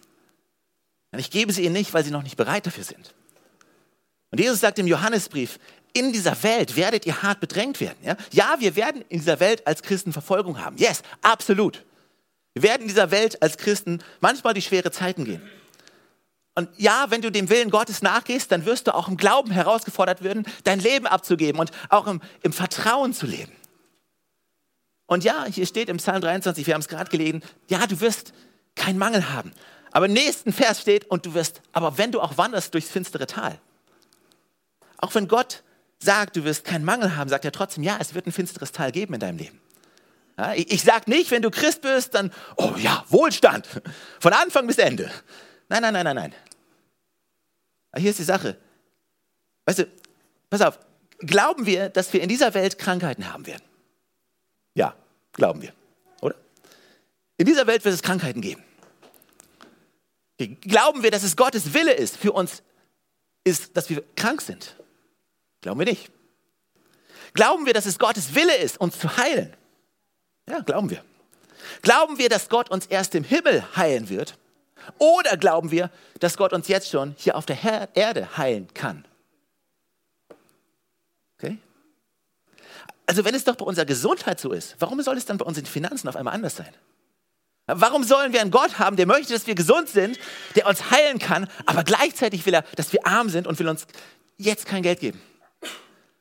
Und 1.12 1.18
ich 1.18 1.30
gebe 1.30 1.52
sie 1.52 1.64
ihnen 1.64 1.72
nicht, 1.72 1.94
weil 1.94 2.04
sie 2.04 2.10
noch 2.10 2.22
nicht 2.22 2.36
bereit 2.36 2.66
dafür 2.66 2.84
sind. 2.84 3.14
Und 4.30 4.38
Jesus 4.38 4.60
sagt 4.60 4.78
im 4.78 4.86
Johannesbrief, 4.86 5.58
in 5.94 6.12
dieser 6.12 6.40
Welt 6.42 6.76
werdet 6.76 7.06
ihr 7.06 7.22
hart 7.22 7.40
bedrängt 7.40 7.80
werden. 7.80 7.96
Ja? 8.02 8.16
ja, 8.32 8.56
wir 8.58 8.76
werden 8.76 9.02
in 9.08 9.20
dieser 9.20 9.40
Welt 9.40 9.66
als 9.66 9.82
Christen 9.82 10.12
Verfolgung 10.12 10.62
haben. 10.62 10.76
Yes, 10.76 11.02
absolut. 11.22 11.84
Wir 12.54 12.62
werden 12.62 12.82
in 12.82 12.88
dieser 12.88 13.10
Welt 13.10 13.40
als 13.42 13.56
Christen 13.56 14.02
manchmal 14.20 14.52
die 14.52 14.62
schwere 14.62 14.90
Zeiten 14.90 15.24
gehen. 15.24 15.42
Und 16.58 16.68
ja, 16.76 17.06
wenn 17.10 17.22
du 17.22 17.30
dem 17.30 17.50
Willen 17.50 17.70
Gottes 17.70 18.02
nachgehst, 18.02 18.50
dann 18.50 18.64
wirst 18.64 18.88
du 18.88 18.94
auch 18.96 19.06
im 19.06 19.16
Glauben 19.16 19.52
herausgefordert 19.52 20.24
werden, 20.24 20.44
dein 20.64 20.80
Leben 20.80 21.06
abzugeben 21.06 21.60
und 21.60 21.70
auch 21.88 22.08
im, 22.08 22.20
im 22.42 22.52
Vertrauen 22.52 23.14
zu 23.14 23.26
leben. 23.26 23.52
Und 25.06 25.22
ja, 25.22 25.44
hier 25.44 25.66
steht 25.66 25.88
im 25.88 25.98
Psalm 25.98 26.20
23, 26.20 26.66
wir 26.66 26.74
haben 26.74 26.80
es 26.80 26.88
gerade 26.88 27.12
gelesen, 27.12 27.44
ja, 27.68 27.86
du 27.86 28.00
wirst 28.00 28.32
keinen 28.74 28.98
Mangel 28.98 29.32
haben. 29.32 29.52
Aber 29.92 30.06
im 30.06 30.12
nächsten 30.12 30.52
Vers 30.52 30.80
steht, 30.80 31.08
und 31.08 31.26
du 31.26 31.34
wirst, 31.34 31.62
aber 31.70 31.96
wenn 31.96 32.10
du 32.10 32.20
auch 32.20 32.36
wanderst 32.38 32.74
durchs 32.74 32.90
finstere 32.90 33.28
Tal, 33.28 33.60
auch 34.96 35.14
wenn 35.14 35.28
Gott 35.28 35.62
sagt, 36.00 36.34
du 36.34 36.42
wirst 36.42 36.64
keinen 36.64 36.84
Mangel 36.84 37.14
haben, 37.14 37.30
sagt 37.30 37.44
er 37.44 37.52
trotzdem, 37.52 37.84
ja, 37.84 37.98
es 38.00 38.14
wird 38.14 38.26
ein 38.26 38.32
finsteres 38.32 38.72
Tal 38.72 38.90
geben 38.90 39.14
in 39.14 39.20
deinem 39.20 39.38
Leben. 39.38 39.60
Ja, 40.36 40.54
ich 40.54 40.72
ich 40.72 40.82
sage 40.82 41.08
nicht, 41.08 41.30
wenn 41.30 41.42
du 41.42 41.52
Christ 41.52 41.82
bist, 41.82 42.16
dann, 42.16 42.32
oh 42.56 42.74
ja, 42.78 43.04
Wohlstand, 43.10 43.68
von 44.18 44.32
Anfang 44.32 44.66
bis 44.66 44.78
Ende. 44.78 45.08
Nein, 45.68 45.82
nein, 45.82 45.92
nein, 45.92 46.04
nein, 46.04 46.16
nein. 46.16 46.34
Aber 47.98 48.02
hier 48.02 48.10
ist 48.10 48.20
die 48.20 48.24
Sache. 48.24 48.56
Weißt 49.64 49.80
du, 49.80 49.88
pass 50.50 50.62
auf, 50.62 50.78
glauben 51.18 51.66
wir, 51.66 51.88
dass 51.88 52.12
wir 52.12 52.22
in 52.22 52.28
dieser 52.28 52.54
Welt 52.54 52.78
Krankheiten 52.78 53.32
haben 53.32 53.44
werden? 53.44 53.64
Ja, 54.74 54.94
glauben 55.32 55.62
wir, 55.62 55.72
oder? 56.20 56.36
In 57.38 57.46
dieser 57.46 57.66
Welt 57.66 57.84
wird 57.84 57.92
es 57.92 58.02
Krankheiten 58.02 58.40
geben. 58.40 58.62
Glauben 60.60 61.02
wir, 61.02 61.10
dass 61.10 61.24
es 61.24 61.34
Gottes 61.34 61.74
Wille 61.74 61.92
ist 61.92 62.16
für 62.16 62.30
uns, 62.30 62.62
ist, 63.42 63.76
dass 63.76 63.90
wir 63.90 64.04
krank 64.14 64.42
sind? 64.42 64.76
Glauben 65.60 65.80
wir 65.80 65.86
nicht. 65.86 66.12
Glauben 67.32 67.66
wir, 67.66 67.74
dass 67.74 67.86
es 67.86 67.98
Gottes 67.98 68.36
Wille 68.36 68.58
ist, 68.58 68.78
uns 68.80 68.96
zu 68.96 69.16
heilen? 69.16 69.56
Ja, 70.48 70.60
glauben 70.60 70.88
wir. 70.88 71.04
Glauben 71.82 72.16
wir, 72.16 72.28
dass 72.28 72.48
Gott 72.48 72.70
uns 72.70 72.86
erst 72.86 73.16
im 73.16 73.24
Himmel 73.24 73.64
heilen 73.74 74.08
wird? 74.08 74.38
Oder 74.98 75.36
glauben 75.36 75.70
wir, 75.70 75.90
dass 76.20 76.36
Gott 76.36 76.52
uns 76.52 76.68
jetzt 76.68 76.90
schon 76.90 77.14
hier 77.18 77.36
auf 77.36 77.46
der 77.46 77.58
Erde 77.94 78.36
heilen 78.36 78.68
kann? 78.74 79.04
Okay? 81.38 81.58
Also 83.06 83.24
wenn 83.24 83.34
es 83.34 83.44
doch 83.44 83.56
bei 83.56 83.64
unserer 83.64 83.86
Gesundheit 83.86 84.40
so 84.40 84.52
ist, 84.52 84.76
warum 84.78 85.00
soll 85.02 85.16
es 85.16 85.24
dann 85.26 85.38
bei 85.38 85.44
unseren 85.44 85.66
Finanzen 85.66 86.08
auf 86.08 86.16
einmal 86.16 86.34
anders 86.34 86.56
sein? 86.56 86.72
Warum 87.66 88.02
sollen 88.02 88.32
wir 88.32 88.40
einen 88.40 88.50
Gott 88.50 88.78
haben, 88.78 88.96
der 88.96 89.06
möchte, 89.06 89.34
dass 89.34 89.46
wir 89.46 89.54
gesund 89.54 89.90
sind, 89.90 90.18
der 90.56 90.66
uns 90.66 90.90
heilen 90.90 91.18
kann, 91.18 91.48
aber 91.66 91.84
gleichzeitig 91.84 92.46
will 92.46 92.54
er, 92.54 92.62
dass 92.76 92.92
wir 92.94 93.06
arm 93.06 93.28
sind 93.28 93.46
und 93.46 93.58
will 93.58 93.68
uns 93.68 93.86
jetzt 94.38 94.64
kein 94.64 94.82
Geld 94.82 95.00
geben? 95.00 95.20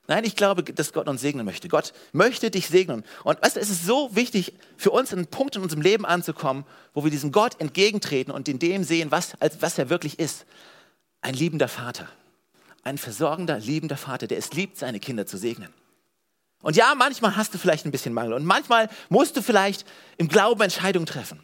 Nein, 0.07 0.23
ich 0.23 0.37
glaube, 0.37 0.63
dass 0.63 0.93
Gott 0.93 1.09
uns 1.09 1.19
segnen 1.19 1.45
möchte. 1.45 1.67
Gott 1.67 1.91
möchte 2.13 2.49
dich 2.49 2.67
segnen. 2.67 3.03
Und 3.25 3.41
weißt 3.41 3.57
du, 3.57 3.59
es 3.59 3.69
ist 3.69 3.85
so 3.85 4.15
wichtig 4.15 4.53
für 4.77 4.91
uns, 4.91 5.11
einen 5.11 5.27
Punkt 5.27 5.57
in 5.57 5.61
unserem 5.61 5.81
Leben 5.81 6.05
anzukommen, 6.05 6.65
wo 6.93 7.03
wir 7.03 7.11
diesem 7.11 7.33
Gott 7.33 7.59
entgegentreten 7.59 8.31
und 8.31 8.47
in 8.47 8.57
dem 8.57 8.85
sehen, 8.85 9.11
was, 9.11 9.39
als, 9.41 9.61
was 9.61 9.77
er 9.77 9.89
wirklich 9.89 10.17
ist. 10.17 10.45
Ein 11.19 11.33
liebender 11.33 11.67
Vater. 11.67 12.07
Ein 12.83 12.97
versorgender, 12.97 13.59
liebender 13.59 13.97
Vater, 13.97 14.27
der 14.27 14.37
es 14.37 14.53
liebt, 14.53 14.77
seine 14.77 15.01
Kinder 15.01 15.25
zu 15.25 15.37
segnen. 15.37 15.73
Und 16.61 16.77
ja, 16.77 16.95
manchmal 16.95 17.35
hast 17.35 17.53
du 17.53 17.57
vielleicht 17.57 17.85
ein 17.85 17.91
bisschen 17.91 18.13
Mangel 18.13 18.33
und 18.33 18.45
manchmal 18.45 18.89
musst 19.09 19.35
du 19.35 19.41
vielleicht 19.41 19.85
im 20.17 20.29
Glauben 20.29 20.61
Entscheidungen 20.61 21.05
treffen. 21.05 21.39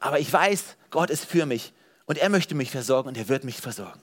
Aber 0.00 0.20
ich 0.20 0.30
weiß, 0.30 0.76
Gott 0.90 1.08
ist 1.08 1.24
für 1.24 1.46
mich 1.46 1.72
und 2.04 2.18
er 2.18 2.28
möchte 2.28 2.54
mich 2.54 2.70
versorgen 2.70 3.08
und 3.08 3.16
er 3.16 3.28
wird 3.28 3.44
mich 3.44 3.56
versorgen. 3.56 4.00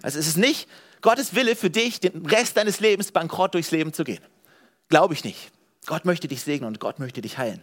Also 0.00 0.18
es 0.18 0.28
ist 0.28 0.36
nicht 0.36 0.68
Gottes 1.04 1.34
Wille 1.34 1.54
für 1.54 1.68
dich, 1.68 2.00
den 2.00 2.24
Rest 2.24 2.56
deines 2.56 2.80
Lebens 2.80 3.12
bankrott 3.12 3.52
durchs 3.52 3.70
Leben 3.70 3.92
zu 3.92 4.04
gehen. 4.04 4.24
Glaube 4.88 5.12
ich 5.12 5.22
nicht. 5.22 5.52
Gott 5.84 6.06
möchte 6.06 6.28
dich 6.28 6.40
segnen 6.40 6.66
und 6.66 6.80
Gott 6.80 6.98
möchte 6.98 7.20
dich 7.20 7.36
heilen. 7.36 7.60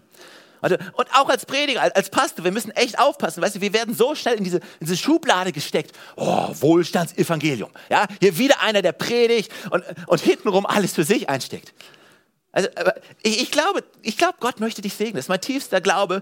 Und 0.62 1.08
auch 1.16 1.28
als 1.28 1.48
Prediger, 1.48 1.82
als 1.96 2.12
Pastor, 2.12 2.46
wir 2.46 2.52
müssen 2.52 2.70
echt 2.70 3.00
aufpassen. 3.00 3.42
Weißt 3.42 3.56
du, 3.56 3.62
wir 3.62 3.74
werden 3.74 3.96
so 3.96 4.14
schnell 4.14 4.36
in 4.36 4.44
diese, 4.44 4.58
in 4.58 4.82
diese 4.82 4.96
Schublade 4.96 5.52
gesteckt. 5.52 5.98
Oh, 6.18 6.50
Wohlstandsevangelium. 6.54 7.72
Ja, 7.90 8.06
hier 8.20 8.38
wieder 8.38 8.62
einer, 8.62 8.84
der 8.84 8.92
predigt 8.92 9.52
und, 9.72 9.84
und 10.06 10.22
hintenrum 10.22 10.68
alles 10.68 10.94
für 10.94 11.04
sich 11.04 11.28
einsteckt. 11.28 11.74
Also, 12.52 12.70
ich, 13.24 13.42
ich, 13.42 13.50
glaube, 13.50 13.84
ich 14.04 14.18
glaube, 14.18 14.36
Gott 14.40 14.60
möchte 14.60 14.84
dich 14.84 14.94
segnen. 14.94 15.16
Das 15.16 15.26
ist 15.26 15.30
mein 15.30 15.42
tiefster 15.42 15.82
Glaube 15.82 16.22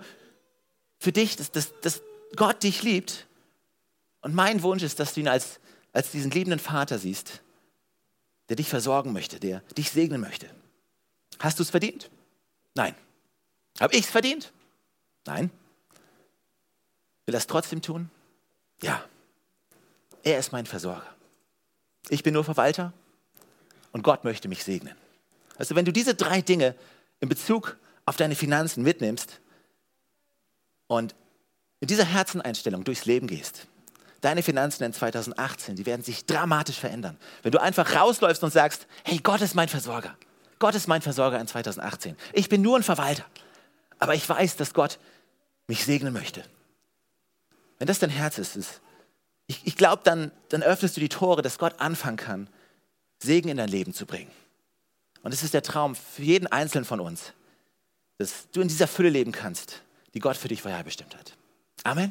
für 1.00 1.12
dich, 1.12 1.36
dass, 1.36 1.52
dass, 1.52 1.74
dass 1.82 2.02
Gott 2.38 2.64
dich 2.64 2.82
liebt. 2.82 3.28
Und 4.22 4.34
mein 4.34 4.64
Wunsch 4.64 4.84
ist, 4.84 5.02
dass 5.02 5.16
du 5.16 5.20
ihn 5.20 5.28
als 5.28 5.60
als 5.94 6.12
diesen 6.12 6.32
liebenden 6.32 6.60
Vater 6.60 7.00
siehst, 7.00 7.42
der 8.50 8.56
dich 8.56 8.70
versorgen 8.70 9.14
möchte, 9.14 9.40
der 9.40 9.60
dich 9.78 9.92
segnen 9.92 10.22
möchte. 10.22 10.50
Hast 11.40 11.60
du 11.60 11.64
es 11.64 11.70
verdient? 11.70 12.10
Nein. 12.76 12.96
Habe 13.80 13.96
ich 13.96 14.06
es 14.06 14.12
verdient? 14.12 14.52
Nein. 15.26 15.52
Will 17.26 17.36
er 17.36 17.40
es 17.40 17.48
trotzdem 17.48 17.82
tun? 17.82 18.10
Ja. 18.82 19.04
Er 20.24 20.40
ist 20.40 20.52
mein 20.52 20.66
Versorger. 20.66 21.16
Ich 22.10 22.24
bin 22.24 22.34
nur 22.34 22.44
Verwalter 22.44 22.94
und 23.92 24.04
Gott 24.04 24.24
möchte 24.24 24.48
mich 24.48 24.64
segnen. 24.64 24.96
Also 25.58 25.76
wenn 25.76 25.86
du 25.86 25.94
diese 25.94 26.16
drei 26.16 26.42
Dinge 26.42 26.76
in 27.20 27.30
Bezug 27.30 27.78
auf 28.06 28.18
deine 28.18 28.36
Finanzen 28.36 28.84
mitnimmst 28.84 29.40
und 30.88 31.16
in 31.80 31.88
dieser 31.88 32.06
Herzeneinstellung 32.06 32.84
durchs 32.84 33.06
Leben 33.06 33.28
gehst, 33.28 33.68
deine 34.22 34.44
Finanzen 34.44 34.84
in 34.84 34.94
2018, 34.94 35.76
die 35.76 35.86
werden 35.86 36.04
sich 36.04 36.26
dramatisch 36.26 36.80
verändern. 36.80 37.18
Wenn 37.44 37.52
du 37.52 37.62
einfach 37.62 37.96
rausläufst 37.96 38.44
und 38.44 38.52
sagst, 38.52 38.88
hey, 39.04 39.20
Gott 39.20 39.42
ist 39.42 39.56
mein 39.56 39.70
Versorger. 39.70 40.16
Gott 40.60 40.76
ist 40.76 40.88
mein 40.88 41.02
Versorger 41.02 41.40
in 41.40 41.48
2018. 41.48 42.18
Ich 42.34 42.50
bin 42.50 42.62
nur 42.62 42.78
ein 42.78 42.84
Verwalter. 42.84 43.26
Aber 43.98 44.16
ich 44.16 44.28
weiß, 44.28 44.58
dass 44.58 44.74
Gott 44.74 45.00
mich 45.68 45.86
segnen 45.86 46.14
möchte. 46.14 46.44
Wenn 47.78 47.88
das 47.88 48.00
dein 48.00 48.10
Herz 48.10 48.38
ist, 48.38 48.56
ist 48.56 48.82
ich, 49.50 49.66
ich 49.66 49.76
glaube, 49.76 50.04
dann, 50.04 50.32
dann 50.50 50.62
öffnest 50.62 50.96
du 50.96 51.02
die 51.02 51.10
Tore, 51.10 51.42
dass 51.42 51.58
Gott 51.58 51.80
anfangen 51.80 52.18
kann, 52.18 52.50
Segen 53.18 53.50
in 53.50 53.58
dein 53.58 53.68
Leben 53.68 53.94
zu 53.94 54.06
bringen. 54.06 54.32
Und 55.24 55.34
es 55.34 55.44
ist 55.44 55.54
der 55.56 55.64
Traum 55.64 55.96
für 55.96 56.22
jeden 56.22 56.48
Einzelnen 56.48 56.86
von 56.86 57.00
uns, 57.00 57.34
dass 58.20 58.50
du 58.52 58.62
in 58.62 58.68
dieser 58.68 58.88
Fülle 58.88 59.10
leben 59.10 59.32
kannst, 59.32 59.82
die 60.14 60.20
Gott 60.20 60.38
für 60.38 60.48
dich 60.48 60.62
vorherbestimmt 60.62 61.18
hat. 61.18 61.36
Amen. 61.84 62.08